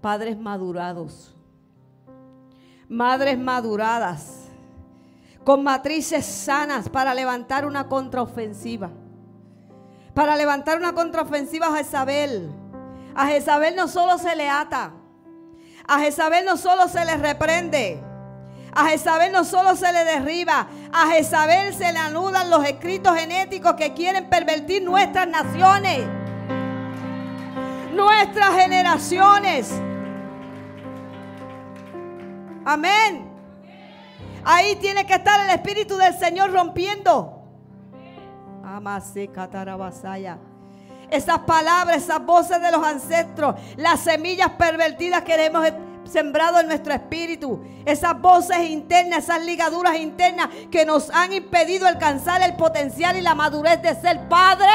padres 0.01 0.38
madurados, 0.38 1.37
madres 2.88 3.38
maduradas, 3.38 4.49
con 5.44 5.62
matrices 5.62 6.25
sanas 6.25 6.88
para 6.88 7.14
levantar 7.14 7.66
una 7.66 7.87
contraofensiva. 7.87 8.90
Para 10.14 10.37
levantar 10.37 10.79
una 10.79 10.94
contraofensiva 10.94 11.66
a 11.66 11.77
Jezabel. 11.77 12.51
A 13.14 13.27
Jezabel 13.27 13.77
no 13.77 13.88
solo 13.88 14.16
se 14.16 14.35
le 14.35 14.49
ata, 14.49 14.92
a 15.87 16.01
Jezabel 16.01 16.47
no 16.47 16.57
solo 16.57 16.88
se 16.88 17.05
le 17.05 17.16
reprende. 17.18 18.13
A 18.74 18.88
Jezabel 18.88 19.30
no 19.30 19.44
solo 19.44 19.76
se 19.76 19.92
le 19.92 20.04
derriba, 20.04 20.66
a 20.92 21.06
Jezabel 21.08 21.72
se 21.74 21.92
le 21.92 21.98
anulan 21.98 22.50
los 22.50 22.64
escritos 22.64 23.16
genéticos 23.16 23.74
que 23.74 23.94
quieren 23.94 24.28
pervertir 24.28 24.82
nuestras 24.82 25.28
naciones, 25.28 26.04
nuestras 27.92 28.56
generaciones. 28.56 29.70
Amén. 32.64 33.30
Ahí 34.44 34.74
tiene 34.76 35.06
que 35.06 35.14
estar 35.14 35.48
el 35.48 35.54
Espíritu 35.54 35.96
del 35.96 36.18
Señor 36.18 36.52
rompiendo. 36.52 37.42
Amase 38.64 39.28
catarabasaya. 39.28 40.38
Esas 41.10 41.38
palabras, 41.40 41.98
esas 41.98 42.24
voces 42.24 42.60
de 42.60 42.72
los 42.72 42.84
ancestros, 42.84 43.54
las 43.76 44.00
semillas 44.00 44.50
pervertidas 44.58 45.22
que 45.22 45.46
hemos 45.46 45.64
sembrado 46.07 46.61
en 46.61 46.69
nuestro 46.69 46.93
espíritu, 46.93 47.61
esas 47.85 48.21
voces 48.21 48.59
internas, 48.71 49.25
esas 49.25 49.45
ligaduras 49.45 49.97
internas 49.97 50.49
que 50.71 50.85
nos 50.85 51.11
han 51.11 51.33
impedido 51.33 51.87
alcanzar 51.87 52.43
el 52.43 52.55
potencial 52.55 53.17
y 53.17 53.21
la 53.21 53.35
madurez 53.35 53.81
de 53.83 53.95
ser 53.95 54.29
padre. 54.29 54.69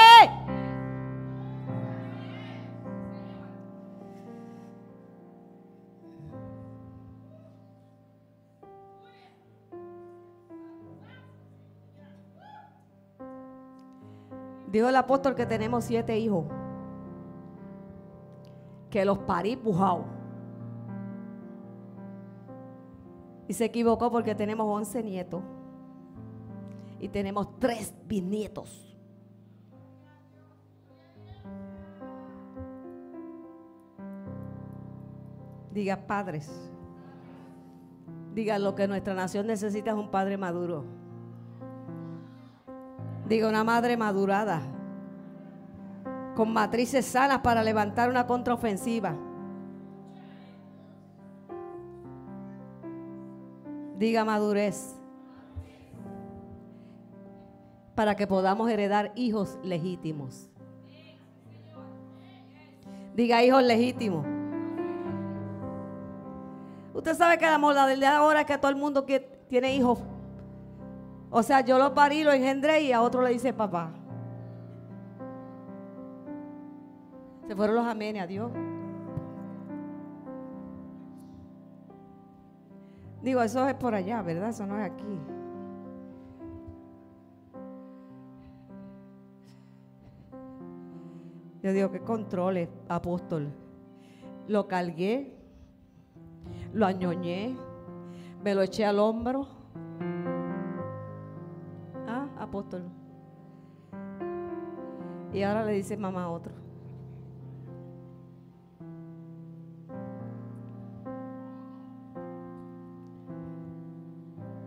Dijo 14.72 14.88
el 14.88 14.96
apóstol 14.96 15.36
que 15.36 15.48
tenemos 15.48 15.86
siete 15.86 16.18
hijos. 16.20 16.46
Que 18.92 19.04
los 19.04 19.18
parí 19.20 19.56
pujao. 19.56 20.19
Y 23.50 23.54
se 23.56 23.66
equivocó 23.66 24.12
porque 24.12 24.36
tenemos 24.36 24.68
11 24.68 25.02
nietos. 25.02 25.42
Y 27.00 27.10
tenemos 27.10 27.58
tres 27.58 27.96
bisnietos. 28.06 28.96
Diga 35.72 35.98
padres. 36.06 36.52
Diga 38.36 38.60
lo 38.60 38.76
que 38.76 38.88
nuestra 38.88 39.16
nación 39.16 39.48
necesita 39.48 39.92
es 39.92 39.98
un 39.98 40.12
padre 40.12 40.38
maduro. 40.38 40.86
Diga 43.28 43.50
una 43.50 43.64
madre 43.64 43.98
madurada. 43.98 44.62
Con 46.36 46.54
matrices 46.54 47.04
sanas 47.04 47.40
para 47.40 47.64
levantar 47.64 48.12
una 48.12 48.28
contraofensiva. 48.28 49.16
Diga 54.00 54.24
madurez. 54.24 54.96
Para 57.96 58.16
que 58.16 58.26
podamos 58.26 58.70
heredar 58.70 59.12
hijos 59.16 59.60
legítimos. 59.62 60.50
Diga 63.14 63.44
hijos 63.44 63.62
legítimos. 63.62 64.26
Usted 66.94 67.14
sabe 67.14 67.38
que 67.38 67.46
la 67.46 67.58
modalidad 67.58 68.12
de 68.12 68.18
ahora 68.18 68.42
es 68.42 68.46
que 68.46 68.58
todo 68.58 68.72
el 68.72 68.78
mundo 68.78 69.06
que 69.06 69.20
tiene 69.50 69.76
hijos. 69.76 70.00
O 71.30 71.44
sea, 71.44 71.60
yo 71.60 71.78
lo 71.78 71.94
parí, 71.94 72.24
lo 72.24 72.32
engendré 72.32 72.82
y 72.82 72.94
a 72.94 73.02
otro 73.02 73.22
le 73.22 73.32
dice 73.32 73.52
papá. 73.52 73.92
Se 77.48 77.54
fueron 77.54 77.76
los 77.76 77.86
amenes, 77.86 78.24
adiós. 78.24 78.50
Digo, 83.22 83.42
eso 83.42 83.68
es 83.68 83.76
por 83.76 83.94
allá, 83.94 84.22
¿verdad? 84.22 84.50
Eso 84.50 84.66
no 84.66 84.78
es 84.78 84.90
aquí. 84.90 85.20
Yo 91.62 91.74
digo, 91.74 91.92
¿qué 91.92 92.00
controles, 92.00 92.70
apóstol? 92.88 93.50
Lo 94.48 94.68
cargué, 94.68 95.36
lo 96.74 96.86
añoñé, 96.86 97.56
me 98.44 98.56
lo 98.56 98.62
eché 98.62 98.86
al 98.86 99.00
hombro. 99.00 99.48
Ah, 102.08 102.28
apóstol. 102.40 102.84
Y 105.34 105.44
ahora 105.44 105.66
le 105.66 105.74
dice 105.74 105.98
mamá 105.98 106.24
a 106.24 106.30
otro. 106.30 106.69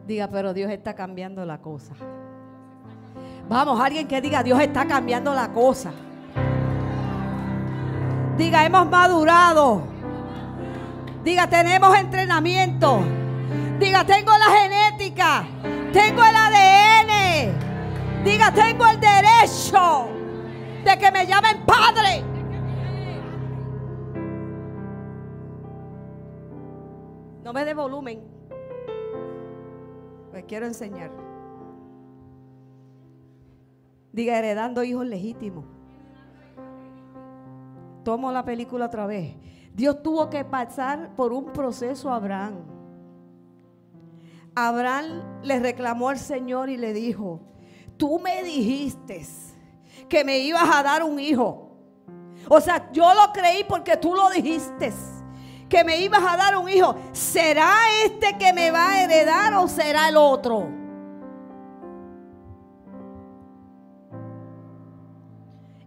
Diga, 0.07 0.29
pero 0.29 0.53
Dios 0.53 0.71
está 0.71 0.95
cambiando 0.95 1.45
la 1.45 1.59
cosa. 1.59 1.95
Vamos, 3.49 3.81
alguien 3.81 4.09
que 4.09 4.21
diga, 4.21 4.43
Dios 4.43 4.61
está 4.61 4.87
cambiando 4.87 5.35
la 5.35 5.53
cosa. 5.53 5.93
Diga, 8.37 8.65
hemos 8.65 8.89
madurado. 8.89 9.83
Diga, 11.23 11.47
tenemos 11.49 11.97
entrenamiento. 11.97 13.01
Diga, 13.79 14.05
tengo 14.05 14.33
la 14.39 14.47
genética. 14.47 15.45
Tengo 15.93 16.23
el 16.25 16.35
ADN. 16.37 18.25
Diga, 18.25 18.53
tengo 18.53 18.87
el 18.87 18.99
derecho 18.99 20.09
de 20.85 20.99
que 20.99 21.13
me 21.13 21.27
llamen 21.27 21.65
padre. 21.65 22.25
No 27.45 27.53
me 27.53 27.65
dé 27.65 27.75
volumen. 27.75 28.42
Quiero 30.47 30.67
enseñar. 30.67 31.11
Diga, 34.13 34.39
heredando 34.39 34.85
hijos 34.85 35.07
legítimos. 35.07 35.65
Tomo 38.05 38.31
la 38.33 38.45
película 38.45 38.87
otra 38.87 39.07
vez. 39.07 39.35
Dios 39.75 40.03
tuvo 40.03 40.29
que 40.29 40.45
pasar 40.45 41.15
por 41.17 41.33
un 41.33 41.47
proceso 41.53 42.11
a 42.11 42.17
Abraham. 42.17 42.57
Abraham 44.55 45.41
le 45.43 45.61
reclamó 45.61 46.11
al 46.11 46.19
Señor 46.19 46.69
y 46.69 46.77
le 46.77 46.93
dijo, 46.93 47.41
tú 47.97 48.19
me 48.19 48.43
dijiste 48.43 49.25
que 50.09 50.25
me 50.25 50.41
ibas 50.41 50.69
a 50.71 50.83
dar 50.83 51.03
un 51.03 51.19
hijo. 51.19 51.71
O 52.49 52.61
sea, 52.61 52.91
yo 52.93 53.15
lo 53.15 53.33
creí 53.33 53.65
porque 53.67 53.97
tú 53.97 54.15
lo 54.15 54.29
dijiste, 54.31 54.93
que 55.73 55.85
me 55.85 55.97
ibas 56.03 56.23
a 56.23 56.37
dar 56.37 56.55
un 56.59 56.69
hijo. 56.69 56.95
¿Será 57.13 57.73
este 58.05 58.37
que 58.37 58.53
me 58.53 58.71
va 58.71 58.91
a 58.91 59.05
heredar 59.05 59.55
o 59.55 59.67
será 59.67 60.11
el 60.11 60.19
otro? 60.19 60.69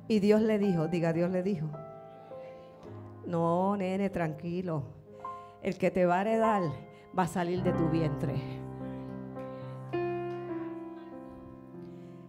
Y 0.07 0.19
Dios 0.19 0.41
le 0.41 0.57
dijo, 0.57 0.87
diga, 0.87 1.13
Dios 1.13 1.29
le 1.29 1.43
dijo, 1.43 1.67
no, 3.27 3.77
nene, 3.77 4.09
tranquilo. 4.09 4.81
El 5.61 5.77
que 5.77 5.91
te 5.91 6.07
va 6.07 6.17
a 6.17 6.21
heredar 6.21 6.63
va 7.17 7.23
a 7.23 7.27
salir 7.27 7.61
de 7.61 7.71
tu 7.71 7.87
vientre. 7.89 8.33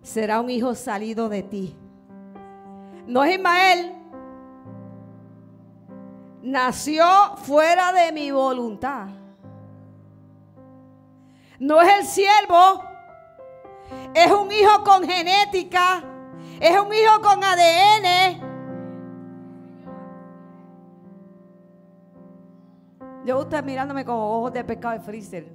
Será 0.03 0.43
un 0.43 0.51
hijo 0.51 0.75
salido 0.75 1.31
de 1.31 1.43
ti. 1.43 1.75
No 3.07 3.25
es 3.25 3.37
Ismael. 3.37 3.96
Nació 6.47 7.05
fuera 7.39 7.93
de 7.93 8.13
mi 8.13 8.31
voluntad. 8.31 9.09
No 11.59 11.83
es 11.83 11.93
el 11.99 12.05
siervo. 12.07 12.85
Es 14.15 14.31
un 14.31 14.53
hijo 14.53 14.85
con 14.85 15.03
genética. 15.03 16.05
Es 16.61 16.81
un 16.81 16.95
hijo 16.95 17.21
con 17.21 17.43
ADN. 17.43 18.41
Yo 23.25 23.41
usted 23.41 23.65
mirándome 23.65 24.05
con 24.05 24.15
ojos 24.15 24.53
de 24.53 24.63
pescado 24.63 24.95
de 24.95 25.01
freezer. 25.01 25.49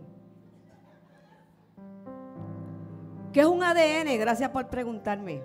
¿Qué 3.32 3.40
es 3.40 3.46
un 3.46 3.64
ADN? 3.64 4.20
Gracias 4.20 4.50
por 4.50 4.68
preguntarme. 4.68 5.42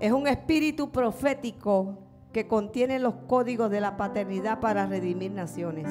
Es 0.00 0.10
un 0.10 0.26
espíritu 0.26 0.90
profético 0.90 2.07
que 2.32 2.46
contiene 2.46 2.98
los 2.98 3.14
códigos 3.26 3.70
de 3.70 3.80
la 3.80 3.96
paternidad 3.96 4.60
para 4.60 4.86
redimir 4.86 5.32
naciones. 5.32 5.88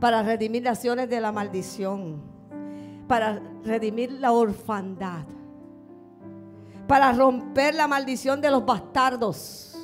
Para 0.00 0.22
redimir 0.22 0.62
naciones 0.62 1.08
de 1.08 1.20
la 1.20 1.32
maldición. 1.32 2.22
Para 3.08 3.40
redimir 3.64 4.12
la 4.12 4.32
orfandad. 4.32 5.24
Para 6.86 7.12
romper 7.12 7.74
la 7.74 7.88
maldición 7.88 8.40
de 8.40 8.50
los 8.50 8.64
bastardos 8.66 9.74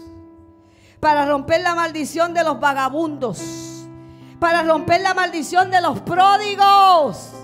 para 1.01 1.25
romper 1.25 1.63
la 1.63 1.75
maldición 1.75 2.35
de 2.35 2.45
los 2.45 2.61
vagabundos, 2.61 3.41
para 4.39 4.63
romper 4.63 5.01
la 5.01 5.15
maldición 5.15 5.71
de 5.71 5.81
los 5.81 6.01
pródigos. 6.03 7.40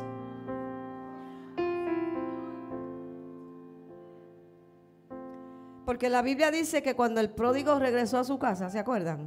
Porque 5.87 6.11
la 6.11 6.21
Biblia 6.21 6.51
dice 6.51 6.83
que 6.83 6.97
cuando 6.97 7.21
el 7.21 7.31
pródigo 7.31 7.79
regresó 7.79 8.19
a 8.19 8.25
su 8.25 8.41
casa, 8.41 8.69
¿se 8.69 8.81
acuerdan? 8.81 9.21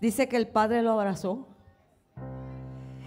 Dice 0.00 0.28
que 0.28 0.36
el 0.36 0.48
padre 0.48 0.82
lo 0.82 0.90
abrazó 0.90 1.46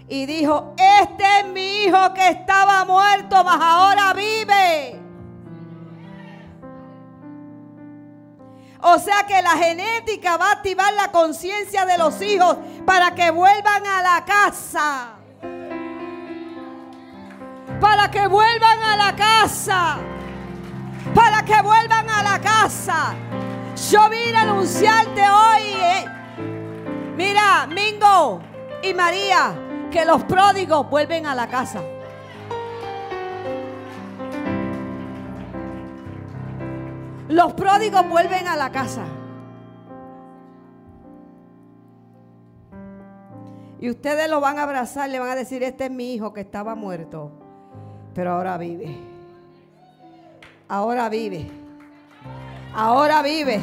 y 0.08 0.24
dijo, 0.24 0.74
este 1.02 1.24
es 1.40 1.46
mi 1.48 1.84
hijo 1.84 2.14
que 2.14 2.28
estaba 2.30 2.86
muerto, 2.86 3.44
mas 3.44 3.60
ahora 3.60 4.14
vive. 4.14 4.98
O 8.80 8.98
sea 8.98 9.26
que 9.28 9.42
la 9.42 9.50
genética 9.50 10.38
va 10.38 10.48
a 10.48 10.52
activar 10.52 10.94
la 10.94 11.12
conciencia 11.12 11.84
de 11.84 11.98
los 11.98 12.22
hijos 12.22 12.56
para 12.86 13.14
que 13.14 13.30
vuelvan 13.30 13.86
a 13.86 14.00
la 14.00 14.24
casa. 14.24 15.10
Para 17.78 18.10
que 18.10 18.26
vuelvan 18.26 18.82
a 18.82 18.96
la 18.96 19.14
casa. 19.14 20.17
Para 21.18 21.44
que 21.44 21.60
vuelvan 21.62 22.08
a 22.08 22.22
la 22.22 22.40
casa. 22.40 23.12
Yo 23.90 24.08
vine 24.08 24.36
a 24.38 24.42
anunciarte 24.42 25.20
hoy. 25.20 25.62
Eh. 25.64 26.04
Mira, 27.16 27.66
Mingo 27.66 28.40
y 28.84 28.94
María, 28.94 29.52
que 29.90 30.04
los 30.04 30.22
pródigos 30.22 30.88
vuelven 30.88 31.26
a 31.26 31.34
la 31.34 31.48
casa. 31.48 31.82
Los 37.28 37.52
pródigos 37.54 38.08
vuelven 38.08 38.46
a 38.46 38.56
la 38.56 38.70
casa. 38.70 39.02
Y 43.80 43.90
ustedes 43.90 44.30
lo 44.30 44.40
van 44.40 44.60
a 44.60 44.62
abrazar, 44.62 45.10
le 45.10 45.18
van 45.18 45.30
a 45.30 45.34
decir, 45.34 45.64
este 45.64 45.86
es 45.86 45.90
mi 45.90 46.14
hijo 46.14 46.32
que 46.32 46.42
estaba 46.42 46.76
muerto, 46.76 47.32
pero 48.14 48.34
ahora 48.34 48.56
vive. 48.56 49.17
Ahora 50.68 51.08
vive. 51.08 51.50
Ahora 52.74 53.22
vive. 53.22 53.60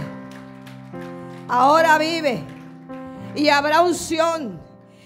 Ahora 1.48 2.00
vive. 2.00 2.44
Y 3.36 3.50
habrá 3.50 3.82
unción. 3.82 4.60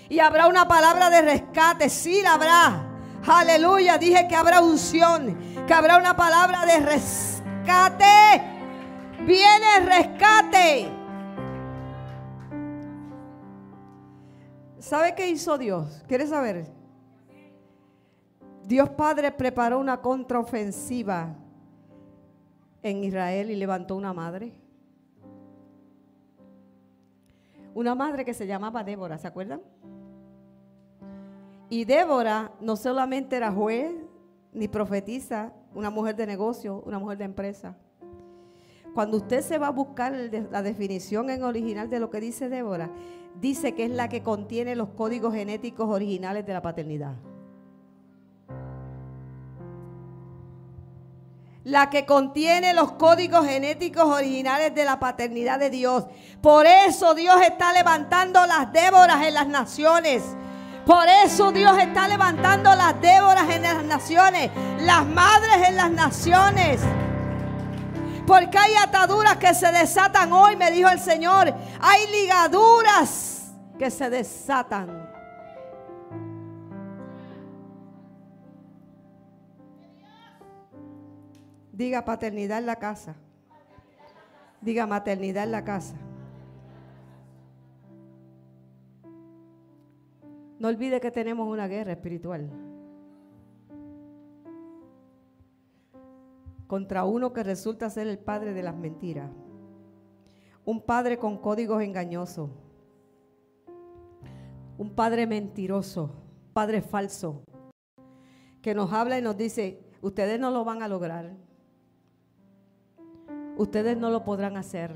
Y 0.08 0.20
habrá 0.20 0.48
una 0.48 0.66
palabra 0.66 1.10
de 1.10 1.22
rescate. 1.22 1.90
Sí 1.90 2.22
la 2.22 2.36
habrá. 2.36 2.86
Aleluya. 3.28 3.98
Dije 3.98 4.28
que 4.30 4.36
habrá 4.36 4.62
unción. 4.62 5.38
Que 5.68 5.74
habrá 5.74 5.98
una 5.98 6.16
palabra 6.16 6.66
de 6.66 6.80
rescate. 6.80 8.44
Viene 9.26 9.80
rescate. 9.86 10.90
¿Sabe 14.80 15.14
qué 15.16 15.28
hizo 15.28 15.58
Dios? 15.58 16.02
¿Quieres 16.08 16.30
saber? 16.30 16.72
Dios 18.64 18.90
Padre 18.92 19.32
preparó 19.32 19.80
una 19.80 20.00
contraofensiva 20.00 21.36
en 22.84 23.04
Israel 23.04 23.52
y 23.52 23.56
levantó 23.56 23.96
una 23.96 24.14
madre. 24.14 24.54
Una 27.74 27.96
madre 27.96 28.26
que 28.26 28.34
se 28.34 28.48
llamaba 28.48 28.84
Débora, 28.84 29.18
¿se 29.18 29.28
acuerdan? 29.28 29.62
Y 31.70 31.86
Débora 31.86 32.52
no 32.60 32.76
solamente 32.76 33.36
era 33.36 33.52
juez 33.52 33.94
ni 34.54 34.68
profetiza, 34.68 35.54
una 35.76 35.90
mujer 35.90 36.16
de 36.16 36.26
negocio, 36.26 36.82
una 36.86 36.98
mujer 36.98 37.20
de 37.20 37.26
empresa. 37.26 37.78
Cuando 38.96 39.18
usted 39.18 39.42
se 39.42 39.60
va 39.60 39.68
a 39.68 39.72
buscar 39.72 40.14
la 40.52 40.64
definición 40.64 41.30
en 41.30 41.44
original 41.44 41.90
de 41.90 42.00
lo 42.00 42.10
que 42.10 42.20
dice 42.20 42.50
Débora, 42.50 42.90
dice 43.40 43.76
que 43.76 43.86
es 43.86 43.92
la 43.92 44.10
que 44.10 44.24
contiene 44.24 44.76
los 44.76 44.90
códigos 44.90 45.34
genéticos 45.34 45.88
originales 45.88 46.46
de 46.46 46.54
la 46.54 46.62
paternidad. 46.62 47.16
La 51.64 51.90
que 51.90 52.06
contiene 52.06 52.74
los 52.74 52.94
códigos 52.94 53.46
genéticos 53.46 54.06
originales 54.06 54.74
de 54.74 54.86
la 54.86 55.00
paternidad 55.00 55.60
de 55.60 55.70
Dios. 55.70 56.06
Por 56.42 56.66
eso 56.66 57.14
Dios 57.14 57.42
está 57.42 57.74
levantando 57.74 58.46
las 58.46 58.72
Déboras 58.72 59.26
en 59.26 59.34
las 59.34 59.48
naciones. 59.48 60.24
Por 60.86 61.06
eso 61.26 61.52
Dios 61.52 61.78
está 61.78 62.08
levantando 62.08 62.74
las 62.76 63.00
Déboras 63.02 63.50
en 63.50 63.62
las 63.62 63.84
naciones, 63.84 64.50
las 64.80 65.06
madres 65.06 65.68
en 65.68 65.76
las 65.76 65.92
naciones. 65.92 66.82
Porque 68.26 68.58
hay 68.58 68.76
ataduras 68.76 69.38
que 69.38 69.54
se 69.54 69.72
desatan 69.72 70.32
hoy, 70.32 70.56
me 70.56 70.72
dijo 70.72 70.90
el 70.90 71.00
Señor. 71.00 71.54
Hay 71.82 72.08
ligaduras 72.12 73.52
que 73.78 73.92
se 73.92 74.10
desatan. 74.10 74.99
Diga 81.80 82.04
paternidad 82.04 82.58
en 82.58 82.66
la 82.66 82.76
casa. 82.76 83.16
Diga 84.60 84.86
maternidad 84.86 85.46
en 85.46 85.52
la 85.52 85.64
casa. 85.64 85.96
No 90.60 90.68
olvide 90.68 91.00
que 91.00 91.10
tenemos 91.10 91.48
una 91.48 91.70
guerra 91.70 91.94
espiritual. 91.94 92.50
Contra 96.68 97.06
uno 97.06 97.32
que 97.32 97.44
resulta 97.44 97.90
ser 97.90 98.08
el 98.08 98.20
padre 98.20 98.52
de 98.52 98.62
las 98.62 98.76
mentiras. 98.76 99.32
Un 100.66 100.82
padre 100.82 101.18
con 101.18 101.38
códigos 101.38 101.82
engañosos. 101.82 102.50
Un 104.78 104.94
padre 104.96 105.26
mentiroso. 105.26 106.12
Padre 106.52 106.82
falso. 106.82 107.42
Que 108.62 108.76
nos 108.76 108.92
habla 108.92 109.18
y 109.18 109.22
nos 109.22 109.38
dice, 109.38 109.80
ustedes 110.02 110.42
no 110.42 110.52
lo 110.52 110.66
van 110.66 110.84
a 110.84 110.90
lograr 110.90 111.48
ustedes 113.60 113.98
no 113.98 114.10
lo 114.10 114.24
podrán 114.24 114.56
hacer. 114.56 114.96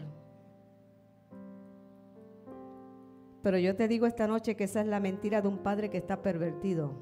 Pero 3.42 3.58
yo 3.58 3.76
te 3.76 3.90
digo 3.90 4.06
esta 4.06 4.26
noche 4.26 4.56
que 4.56 4.64
esa 4.64 4.80
es 4.80 4.88
la 4.88 5.02
mentira 5.02 5.42
de 5.42 5.50
un 5.50 5.58
padre 5.58 5.90
que 5.90 5.98
está 5.98 6.22
pervertido. 6.22 6.94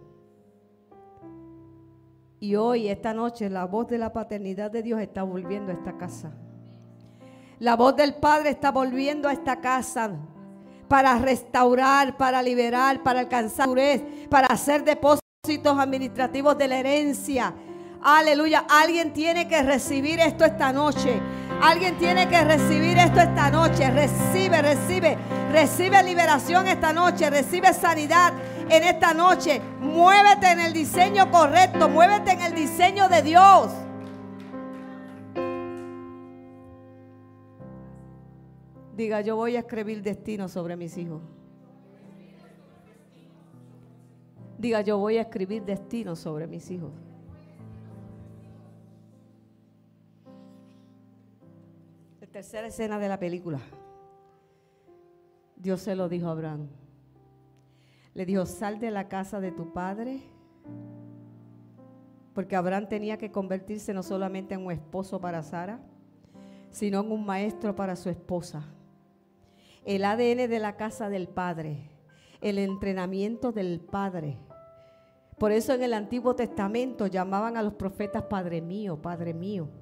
Y 2.40 2.56
hoy, 2.56 2.88
esta 2.88 3.14
noche, 3.14 3.48
la 3.52 3.66
voz 3.66 3.88
de 3.88 4.00
la 4.00 4.12
paternidad 4.12 4.72
de 4.72 4.82
Dios 4.82 5.00
está 5.00 5.22
volviendo 5.22 5.72
a 5.72 5.76
esta 5.76 6.00
casa. 6.00 6.34
La 7.60 7.76
voz 7.76 7.96
del 7.96 8.16
Padre 8.16 8.50
está 8.50 8.72
volviendo 8.72 9.30
a 9.30 9.34
esta 9.34 9.62
casa 9.62 10.10
para 10.88 11.20
restaurar, 11.20 12.18
para 12.18 12.42
liberar, 12.42 13.04
para 13.04 13.20
alcanzar, 13.20 13.70
para 14.32 14.48
hacer 14.48 14.84
depósitos 14.84 15.78
administrativos 15.78 16.58
de 16.58 16.68
la 16.68 16.80
herencia. 16.80 17.54
Aleluya. 18.02 18.66
Alguien 18.68 19.14
tiene 19.14 19.48
que 19.48 19.62
recibir 19.62 20.20
esto 20.20 20.44
esta 20.44 20.74
noche. 20.74 21.22
Alguien 21.62 21.96
tiene 22.00 22.28
que 22.28 22.44
recibir 22.44 22.98
esto 22.98 23.20
esta 23.20 23.52
noche. 23.52 23.92
Recibe, 23.92 24.64
recibe, 24.64 25.18
recibe 25.52 26.02
liberación 26.02 26.68
esta 26.68 26.92
noche. 26.92 27.30
Recibe 27.30 27.72
sanidad 27.74 28.34
en 28.68 28.84
esta 28.84 29.14
noche. 29.14 29.62
Muévete 29.80 30.52
en 30.52 30.60
el 30.60 30.74
diseño 30.74 31.30
correcto. 31.30 31.88
Muévete 31.88 32.32
en 32.32 32.42
el 32.42 32.56
diseño 32.56 33.08
de 33.10 33.22
Dios. 33.22 33.72
Diga, 38.96 39.22
yo 39.22 39.36
voy 39.36 39.56
a 39.56 39.60
escribir 39.60 40.02
destino 40.02 40.48
sobre 40.48 40.76
mis 40.76 40.98
hijos. 40.98 41.22
Diga, 44.58 44.82
yo 44.82 44.98
voy 44.98 45.18
a 45.18 45.22
escribir 45.22 45.64
destino 45.64 46.16
sobre 46.16 46.48
mis 46.48 46.72
hijos. 46.72 46.92
Tercera 52.32 52.68
escena 52.68 52.98
de 52.98 53.10
la 53.10 53.20
película. 53.20 53.60
Dios 55.58 55.82
se 55.82 55.96
lo 55.96 56.08
dijo 56.08 56.28
a 56.28 56.32
Abraham. 56.32 56.70
Le 58.14 58.26
dijo, 58.26 58.46
sal 58.46 58.80
de 58.80 58.90
la 58.90 59.10
casa 59.10 59.42
de 59.42 59.52
tu 59.52 59.74
padre. 59.74 60.22
Porque 62.34 62.56
Abraham 62.56 62.88
tenía 62.88 63.18
que 63.18 63.32
convertirse 63.32 63.94
no 63.94 64.02
solamente 64.02 64.54
en 64.54 64.66
un 64.66 64.72
esposo 64.72 65.20
para 65.20 65.44
Sara, 65.44 65.82
sino 66.70 67.02
en 67.02 67.12
un 67.12 67.26
maestro 67.26 67.76
para 67.76 67.98
su 67.98 68.10
esposa. 68.10 68.64
El 69.84 70.06
ADN 70.06 70.50
de 70.50 70.60
la 70.60 70.78
casa 70.78 71.10
del 71.10 71.28
padre, 71.28 71.90
el 72.40 72.58
entrenamiento 72.60 73.52
del 73.52 73.82
padre. 73.82 74.38
Por 75.38 75.52
eso 75.52 75.74
en 75.74 75.84
el 75.84 75.94
Antiguo 75.94 76.34
Testamento 76.36 77.08
llamaban 77.08 77.58
a 77.58 77.64
los 77.64 77.74
profetas 77.74 78.24
Padre 78.24 78.62
mío, 78.62 79.02
Padre 79.02 79.34
mío. 79.34 79.81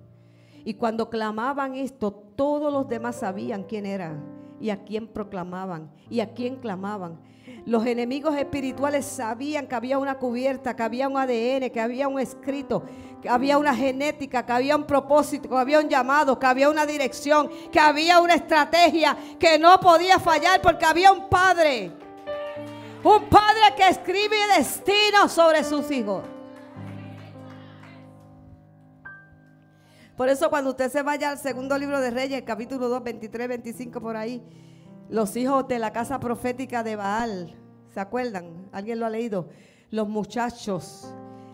Y 0.70 0.76
cuando 0.76 1.10
clamaban 1.10 1.74
esto, 1.74 2.12
todos 2.36 2.72
los 2.72 2.88
demás 2.88 3.16
sabían 3.16 3.64
quién 3.64 3.88
eran 3.88 4.24
y 4.62 4.70
a 4.70 4.84
quién 4.86 5.08
proclamaban 5.08 5.90
y 6.12 6.20
a 6.20 6.36
quién 6.36 6.58
clamaban. 6.58 7.20
Los 7.66 7.88
enemigos 7.88 8.36
espirituales 8.36 9.04
sabían 9.04 9.66
que 9.66 9.74
había 9.74 9.98
una 9.98 10.20
cubierta, 10.20 10.76
que 10.76 10.84
había 10.84 11.08
un 11.08 11.18
ADN, 11.18 11.72
que 11.72 11.82
había 11.82 12.08
un 12.08 12.20
escrito, 12.20 12.84
que 13.20 13.28
había 13.28 13.58
una 13.58 13.74
genética, 13.74 14.46
que 14.46 14.52
había 14.52 14.76
un 14.76 14.84
propósito, 14.84 15.50
que 15.50 15.58
había 15.58 15.80
un 15.80 15.90
llamado, 15.90 16.38
que 16.38 16.46
había 16.46 16.70
una 16.70 16.86
dirección, 16.86 17.50
que 17.72 17.80
había 17.80 18.20
una 18.20 18.36
estrategia 18.36 19.18
que 19.40 19.58
no 19.58 19.80
podía 19.80 20.20
fallar 20.20 20.62
porque 20.62 20.86
había 20.86 21.12
un 21.12 21.30
padre. 21.30 21.94
Un 23.04 23.24
padre 23.28 23.74
que 23.76 23.88
escribe 23.88 24.38
destino 24.56 25.28
sobre 25.30 25.64
sus 25.64 25.90
hijos. 25.90 26.22
Por 30.20 30.28
eso 30.28 30.50
cuando 30.50 30.72
usted 30.72 30.92
se 30.92 31.02
vaya 31.02 31.30
al 31.30 31.38
segundo 31.38 31.78
libro 31.78 32.02
de 32.02 32.12
Reyes, 32.12 32.44
capítulo 32.46 32.90
2, 32.90 33.04
23, 33.06 33.48
25 33.48 34.02
por 34.02 34.18
ahí, 34.18 34.44
los 35.08 35.34
hijos 35.38 35.66
de 35.70 35.80
la 35.80 35.94
casa 35.94 36.20
profética 36.20 36.84
de 36.84 36.98
Baal, 36.98 37.56
¿se 37.94 38.02
acuerdan? 38.02 38.68
¿Alguien 38.74 39.00
lo 39.00 39.06
ha 39.06 39.10
leído? 39.10 39.48
Los 39.92 40.10
muchachos 40.10 41.10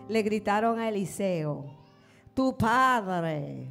le 0.08 0.20
gritaron 0.20 0.80
a 0.80 0.88
Eliseo, 0.88 1.64
tu 2.34 2.56
padre, 2.56 3.68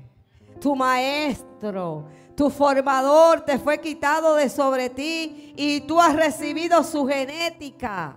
tu 0.62 0.78
maestro, 0.78 2.06
tu 2.34 2.50
formador 2.50 3.42
te 3.42 3.60
fue 3.60 3.82
quitado 3.82 4.36
de 4.36 4.48
sobre 4.48 4.90
ti 4.90 5.54
y 5.58 5.82
tú 5.82 6.00
has 6.00 6.16
recibido 6.16 6.82
su 6.86 7.06
genética. 7.06 8.16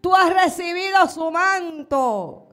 Tú 0.00 0.14
has 0.14 0.32
recibido 0.32 1.08
su 1.08 1.28
manto. 1.28 2.43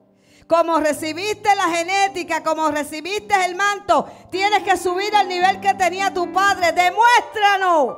Como 0.46 0.78
recibiste 0.78 1.48
la 1.56 1.74
genética, 1.74 2.42
como 2.42 2.68
recibiste 2.70 3.34
el 3.46 3.54
manto, 3.54 4.06
tienes 4.30 4.62
que 4.62 4.76
subir 4.76 5.14
al 5.14 5.28
nivel 5.28 5.60
que 5.60 5.74
tenía 5.74 6.12
tu 6.12 6.30
padre. 6.32 6.72
Demuéstranos. 6.72 7.96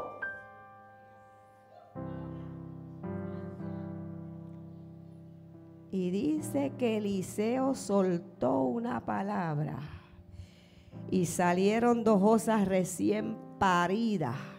Y 5.90 6.11
dice 6.11 6.72
que 6.76 6.97
Eliseo 6.97 7.74
soltó 7.74 8.62
una 8.62 9.05
palabra 9.05 9.78
y 11.11 11.26
salieron 11.26 12.03
dos 12.03 12.20
osas 12.20 12.66
recién 12.66 13.38
paridas 13.61 14.53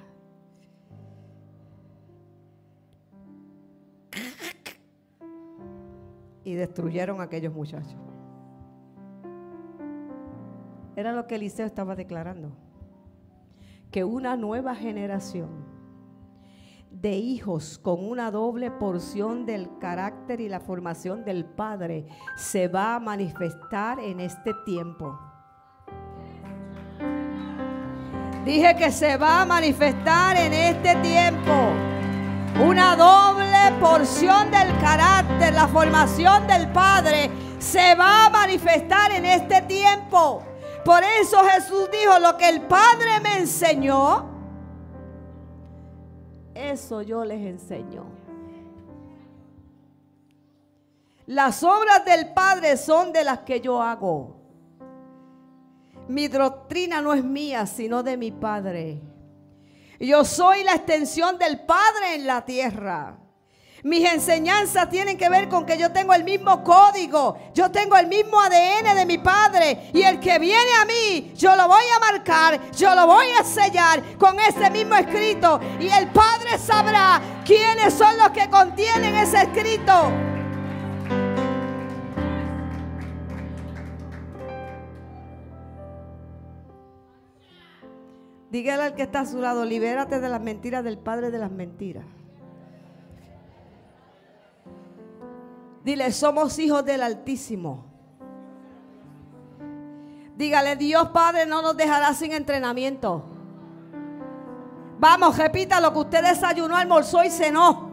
y 6.45 6.53
destruyeron 6.53 7.19
a 7.19 7.23
aquellos 7.23 7.53
muchachos. 7.53 7.97
Era 10.95 11.11
lo 11.11 11.27
que 11.27 11.35
Eliseo 11.35 11.65
estaba 11.65 11.95
declarando. 11.95 12.55
Que 13.91 14.03
una 14.05 14.37
nueva 14.37 14.75
generación 14.75 15.49
de 16.91 17.17
hijos 17.17 17.77
con 17.77 18.05
una 18.07 18.31
doble 18.31 18.71
porción 18.71 19.45
del 19.45 19.77
carácter 19.79 20.39
y 20.39 20.47
la 20.47 20.61
formación 20.61 21.25
del 21.25 21.43
Padre 21.43 22.07
se 22.37 22.67
va 22.69 22.95
a 22.95 22.99
manifestar 22.99 23.99
en 23.99 24.21
este 24.21 24.53
tiempo. 24.65 25.19
Dije 28.45 28.75
que 28.77 28.91
se 28.91 29.17
va 29.17 29.41
a 29.41 29.45
manifestar 29.45 30.37
en 30.37 30.53
este 30.53 30.95
tiempo 30.97 31.94
una 32.62 32.95
doble 32.95 33.80
porción 33.80 34.49
del 34.49 34.78
carácter, 34.80 35.53
la 35.53 35.68
formación 35.68 36.47
del 36.47 36.72
Padre 36.72 37.30
se 37.60 37.95
va 37.95 38.26
a 38.26 38.30
manifestar 38.30 39.12
en 39.12 39.26
este 39.26 39.62
tiempo. 39.64 40.41
Por 40.84 41.03
eso 41.03 41.38
Jesús 41.43 41.89
dijo, 41.91 42.20
lo 42.20 42.38
que 42.38 42.47
el 42.47 42.62
Padre 42.62 43.20
me 43.22 43.38
enseñó, 43.39 44.30
eso 46.53 47.01
yo 47.01 47.26
les 47.26 47.41
enseño. 47.45 48.06
Las 51.28 51.64
obras 51.64 52.06
del 52.06 52.34
Padre 52.34 52.78
son 52.78 53.12
de 53.12 53.24
las 53.24 53.39
que 53.39 53.60
yo 53.60 53.82
hago. 53.82 54.36
Mi 56.08 56.28
doctrina 56.28 57.01
no 57.01 57.14
es 57.14 57.24
mía, 57.24 57.66
sino 57.66 58.03
de 58.03 58.16
mi 58.16 58.32
Padre. 58.32 59.01
Yo 59.99 60.25
soy 60.25 60.63
la 60.63 60.73
extensión 60.75 61.37
del 61.37 61.61
Padre 61.61 62.15
en 62.15 62.27
la 62.27 62.43
tierra. 62.43 63.17
Mis 63.85 64.03
enseñanzas 64.11 64.89
tienen 64.89 65.15
que 65.15 65.29
ver 65.29 65.47
con 65.47 65.63
que 65.63 65.77
yo 65.77 65.91
tengo 65.91 66.11
el 66.15 66.23
mismo 66.23 66.63
código, 66.63 67.37
yo 67.53 67.69
tengo 67.69 67.95
el 67.95 68.07
mismo 68.07 68.41
ADN 68.41 68.95
de 68.95 69.05
mi 69.05 69.19
padre 69.19 69.91
y 69.93 70.01
el 70.01 70.19
que 70.19 70.39
viene 70.39 70.71
a 70.81 70.85
mí, 70.85 71.33
yo 71.35 71.55
lo 71.55 71.67
voy 71.67 71.83
a 71.95 71.99
marcar, 71.99 72.71
yo 72.71 72.95
lo 72.95 73.05
voy 73.05 73.27
a 73.39 73.43
sellar 73.43 74.17
con 74.17 74.39
ese 74.39 74.71
mismo 74.71 74.95
escrito 74.95 75.59
y 75.79 75.87
el 75.87 76.07
Padre 76.07 76.57
sabrá 76.57 77.21
quiénes 77.45 77.93
son 77.93 78.17
los 78.17 78.31
que 78.31 78.49
contienen 78.49 79.15
ese 79.17 79.43
escrito. 79.43 80.34
Dígale 88.56 88.84
al 88.84 88.95
que 88.95 89.01
está 89.01 89.20
a 89.20 89.26
su 89.26 89.41
lado, 89.41 89.66
libérate 89.66 90.22
de 90.22 90.30
las 90.30 90.39
mentiras 90.39 90.82
del 90.82 90.97
Padre 90.97 91.30
de 91.30 91.39
las 91.39 91.51
mentiras. 91.51 92.06
Dile, 95.84 96.10
somos 96.14 96.58
hijos 96.58 96.86
del 96.86 97.03
Altísimo. 97.03 97.84
Dígale, 100.38 100.78
Dios 100.78 101.10
Padre 101.10 101.45
no 101.45 101.62
nos 101.62 101.76
dejará 101.76 102.14
sin 102.14 102.32
entrenamiento. 102.32 103.26
Vamos, 104.99 105.38
repita 105.38 105.82
lo 105.82 105.91
que 105.91 105.99
usted 105.99 106.24
desayunó, 106.24 106.78
almorzó 106.78 107.26
y 107.26 107.32
cenó. 107.32 107.89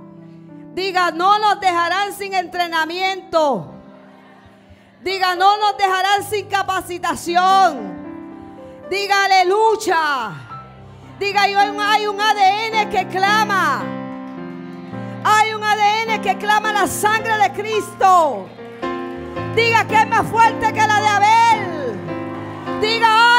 Diga, 0.77 1.11
no 1.11 1.41
nos 1.41 1.59
dejarán 1.59 2.13
sin 2.13 2.35
entrenamiento. 2.35 3.67
Diga, 5.03 5.35
no 5.35 5.57
nos 5.57 5.77
dejarán 5.77 6.23
sin 6.23 6.47
capacitación. 6.47 8.01
Diga, 8.89 9.25
aleluya. 9.25 10.51
Diga, 11.23 11.43
hay 11.43 11.55
un 12.09 12.21
ADN 12.21 12.91
que 12.91 13.07
clama. 13.07 13.85
Hay 15.23 15.55
un 15.55 15.63
ADN 15.63 16.21
que 16.21 16.37
clama 16.37 16.73
la 16.73 16.89
sangre 16.89 17.39
de 17.39 17.53
Cristo. 17.53 18.49
Diga 19.55 19.87
que 19.87 19.95
es 19.95 20.09
más 20.09 20.27
fuerte 20.27 20.73
que 20.73 20.85
la 20.85 21.01
de 21.01 21.07
Abel. 21.07 22.81
Diga, 22.81 23.32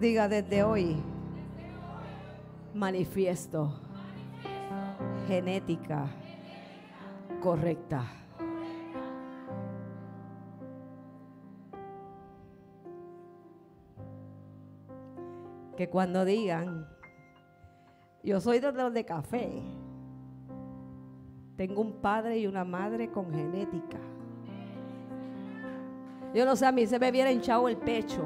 Diga 0.00 0.26
desde 0.26 0.62
hoy, 0.62 0.96
manifiesto, 2.72 3.74
genética 5.28 6.06
correcta. 7.42 8.04
Que 15.76 15.90
cuando 15.90 16.24
digan, 16.24 16.88
yo 18.22 18.40
soy 18.40 18.60
de 18.60 18.72
los 18.72 18.94
de 18.94 19.04
café, 19.04 19.62
tengo 21.56 21.80
un 21.80 21.92
padre 21.92 22.38
y 22.38 22.46
una 22.46 22.64
madre 22.64 23.10
con 23.10 23.32
genética. 23.32 23.98
Yo 26.34 26.44
no 26.44 26.56
sé, 26.56 26.66
a 26.66 26.72
mí 26.72 26.86
se 26.86 26.98
me 26.98 27.10
hubiera 27.10 27.30
hinchado 27.30 27.68
el 27.68 27.76
pecho. 27.76 28.22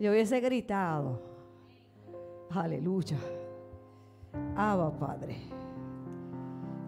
Yo 0.00 0.10
hubiese 0.10 0.40
gritado, 0.40 1.20
aleluya, 2.50 3.18
Abba 4.56 4.90
Padre. 4.98 5.36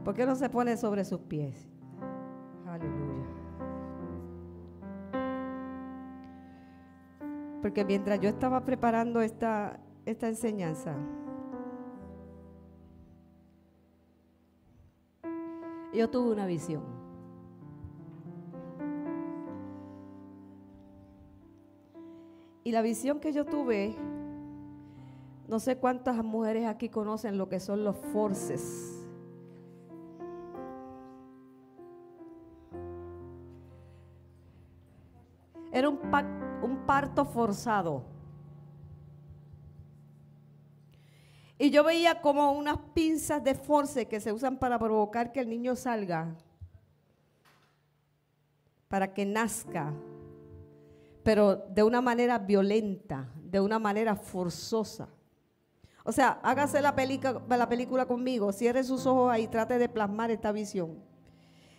¿Por 0.03 0.15
qué 0.15 0.27
no 0.27 0.35
se 0.35 0.49
pone 0.49 0.77
sobre 0.77 1.05
sus 1.05 1.21
pies? 1.21 1.69
Aleluya. 2.67 3.27
Porque 7.61 7.85
mientras 7.85 8.19
yo 8.19 8.29
estaba 8.29 8.65
preparando 8.65 9.21
esta, 9.21 9.79
esta 10.05 10.29
enseñanza, 10.29 10.97
yo 15.93 16.09
tuve 16.11 16.33
una 16.33 16.47
visión. 16.47 16.83
Y 22.65 22.73
la 22.73 22.83
visión 22.83 23.21
que 23.21 23.33
yo 23.33 23.45
tuve, 23.45 23.95
no 25.49 25.59
sé 25.59 25.77
cuántas 25.77 26.25
mujeres 26.25 26.67
aquí 26.67 26.89
conocen 26.89 27.37
lo 27.37 27.49
que 27.49 27.61
son 27.61 27.85
los 27.85 27.97
forces. 27.97 28.99
Era 35.73 35.89
un, 35.89 35.99
un 36.63 36.87
parto 36.87 37.25
forzado. 37.25 38.03
Y 41.63 41.71
yo 41.71 41.85
veía 41.85 42.21
como 42.21 42.51
unas 42.51 42.77
pinzas 42.93 43.45
de 43.45 43.55
force 43.55 44.09
que 44.09 44.19
se 44.19 44.33
usan 44.33 44.59
para 44.59 44.81
provocar 44.81 45.31
que 45.31 45.39
el 45.39 45.49
niño 45.49 45.77
salga, 45.77 46.35
para 48.89 49.15
que 49.15 49.25
nazca, 49.25 49.95
pero 51.23 51.55
de 51.55 51.85
una 51.85 52.01
manera 52.01 52.37
violenta, 52.39 53.31
de 53.45 53.61
una 53.61 53.79
manera 53.79 54.17
forzosa. 54.17 55.09
O 56.03 56.11
sea, 56.11 56.41
hágase 56.43 56.83
la, 56.83 56.97
la 57.49 57.69
película 57.69 58.07
conmigo, 58.07 58.51
cierre 58.51 58.83
sus 58.83 59.07
ojos 59.07 59.31
ahí, 59.31 59.47
trate 59.47 59.79
de 59.79 59.89
plasmar 59.89 60.33
esta 60.33 60.51
visión 60.51 60.99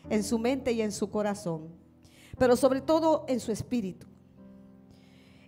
en 0.09 0.23
su 0.23 0.39
mente 0.39 0.71
y 0.71 0.81
en 0.81 0.93
su 0.93 1.11
corazón, 1.11 1.75
pero 2.37 2.55
sobre 2.55 2.79
todo 2.79 3.25
en 3.27 3.41
su 3.41 3.51
espíritu. 3.51 4.07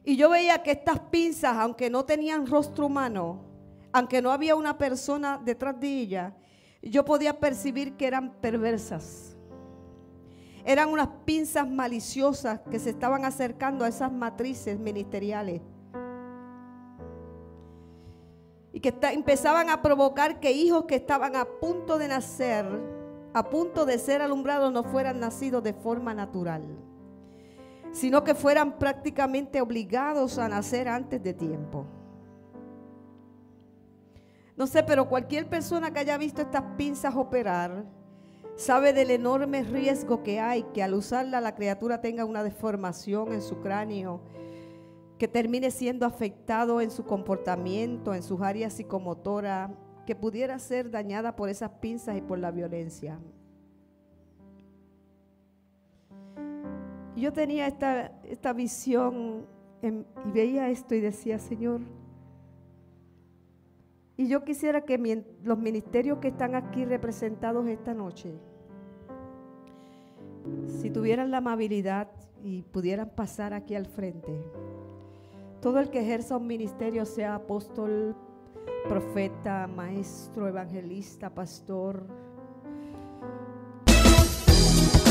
Y 0.04 0.18
yo 0.18 0.30
veía 0.30 0.62
que 0.62 0.72
estas 0.72 1.00
pinzas, 1.00 1.56
aunque 1.56 1.90
no 1.90 2.04
tenían 2.04 2.46
rostro 2.46 2.88
humano, 2.88 3.55
aunque 3.96 4.22
no 4.22 4.34
había 4.34 4.58
una 4.58 4.78
persona 4.78 5.40
detrás 5.42 5.80
de 5.80 5.88
ella, 5.88 6.36
yo 6.82 7.06
podía 7.06 7.40
percibir 7.40 7.96
que 7.96 8.06
eran 8.06 8.34
perversas. 8.42 9.38
Eran 10.66 10.90
unas 10.90 11.08
pinzas 11.24 11.66
maliciosas 11.66 12.60
que 12.70 12.78
se 12.78 12.90
estaban 12.90 13.24
acercando 13.24 13.86
a 13.86 13.88
esas 13.88 14.12
matrices 14.12 14.78
ministeriales. 14.78 15.62
Y 18.74 18.82
que 18.82 18.94
empezaban 19.14 19.70
a 19.70 19.82
provocar 19.82 20.42
que 20.42 20.52
hijos 20.52 20.84
que 20.84 20.96
estaban 20.96 21.38
a 21.38 21.46
punto 21.46 21.98
de 21.98 22.10
nacer, 22.10 22.66
a 23.34 23.50
punto 23.50 23.86
de 23.86 23.98
ser 23.98 24.22
alumbrados, 24.22 24.74
no 24.74 24.84
fueran 24.84 25.22
nacidos 25.22 25.64
de 25.64 25.72
forma 25.72 26.14
natural, 26.14 26.64
sino 27.94 28.26
que 28.26 28.36
fueran 28.36 28.78
prácticamente 28.78 29.62
obligados 29.62 30.38
a 30.38 30.50
nacer 30.50 30.90
antes 30.90 31.24
de 31.24 31.34
tiempo. 31.34 31.86
No 34.58 34.68
sé, 34.68 34.84
pero 34.84 35.10
cualquier 35.10 35.48
persona 35.50 35.92
que 35.92 36.00
haya 36.00 36.18
visto 36.18 36.42
estas 36.42 36.64
pinzas 36.78 37.16
operar 37.16 37.86
sabe 38.56 38.94
del 38.94 39.12
enorme 39.12 39.64
riesgo 39.64 40.24
que 40.24 40.40
hay 40.40 40.64
que 40.74 40.82
al 40.82 40.94
usarla 40.94 41.42
la 41.42 41.56
criatura 41.56 42.00
tenga 42.00 42.24
una 42.24 42.44
deformación 42.44 43.34
en 43.34 43.42
su 43.42 43.60
cráneo, 43.60 44.22
que 45.18 45.28
termine 45.28 45.72
siendo 45.72 46.06
afectado 46.06 46.80
en 46.80 46.90
su 46.90 47.04
comportamiento, 47.06 48.14
en 48.14 48.24
sus 48.24 48.42
áreas 48.42 48.74
psicomotoras, 48.74 49.72
que 50.06 50.16
pudiera 50.16 50.58
ser 50.60 50.90
dañada 50.90 51.36
por 51.36 51.50
esas 51.50 51.72
pinzas 51.82 52.18
y 52.18 52.22
por 52.22 52.40
la 52.40 52.52
violencia. 52.52 53.20
Yo 57.16 57.32
tenía 57.34 57.68
esta, 57.68 58.12
esta 58.24 58.54
visión 58.54 59.48
y 59.82 60.06
veía 60.34 60.70
esto 60.70 60.96
y 60.96 61.00
decía, 61.00 61.40
Señor, 61.40 61.82
y 64.18 64.28
yo 64.28 64.44
quisiera 64.44 64.82
que 64.82 65.24
los 65.44 65.58
ministerios 65.58 66.20
que 66.20 66.30
están 66.30 66.56
aquí 66.56 66.86
representados 66.86 67.68
esta 67.68 67.94
noche, 67.94 68.34
si 70.68 70.90
tuvieran 70.90 71.32
la 71.32 71.38
amabilidad 71.38 72.10
y 72.44 72.62
pudieran 72.62 73.10
pasar 73.10 73.54
aquí 73.54 73.76
al 73.76 73.86
frente, 73.88 74.42
todo 75.62 75.80
el 75.80 75.90
que 75.90 76.00
ejerza 76.00 76.38
un 76.38 76.48
ministerio, 76.48 77.06
sea 77.06 77.36
apóstol, 77.36 78.16
profeta, 78.88 79.68
maestro, 79.68 80.48
evangelista, 80.48 81.30
pastor, 81.30 82.06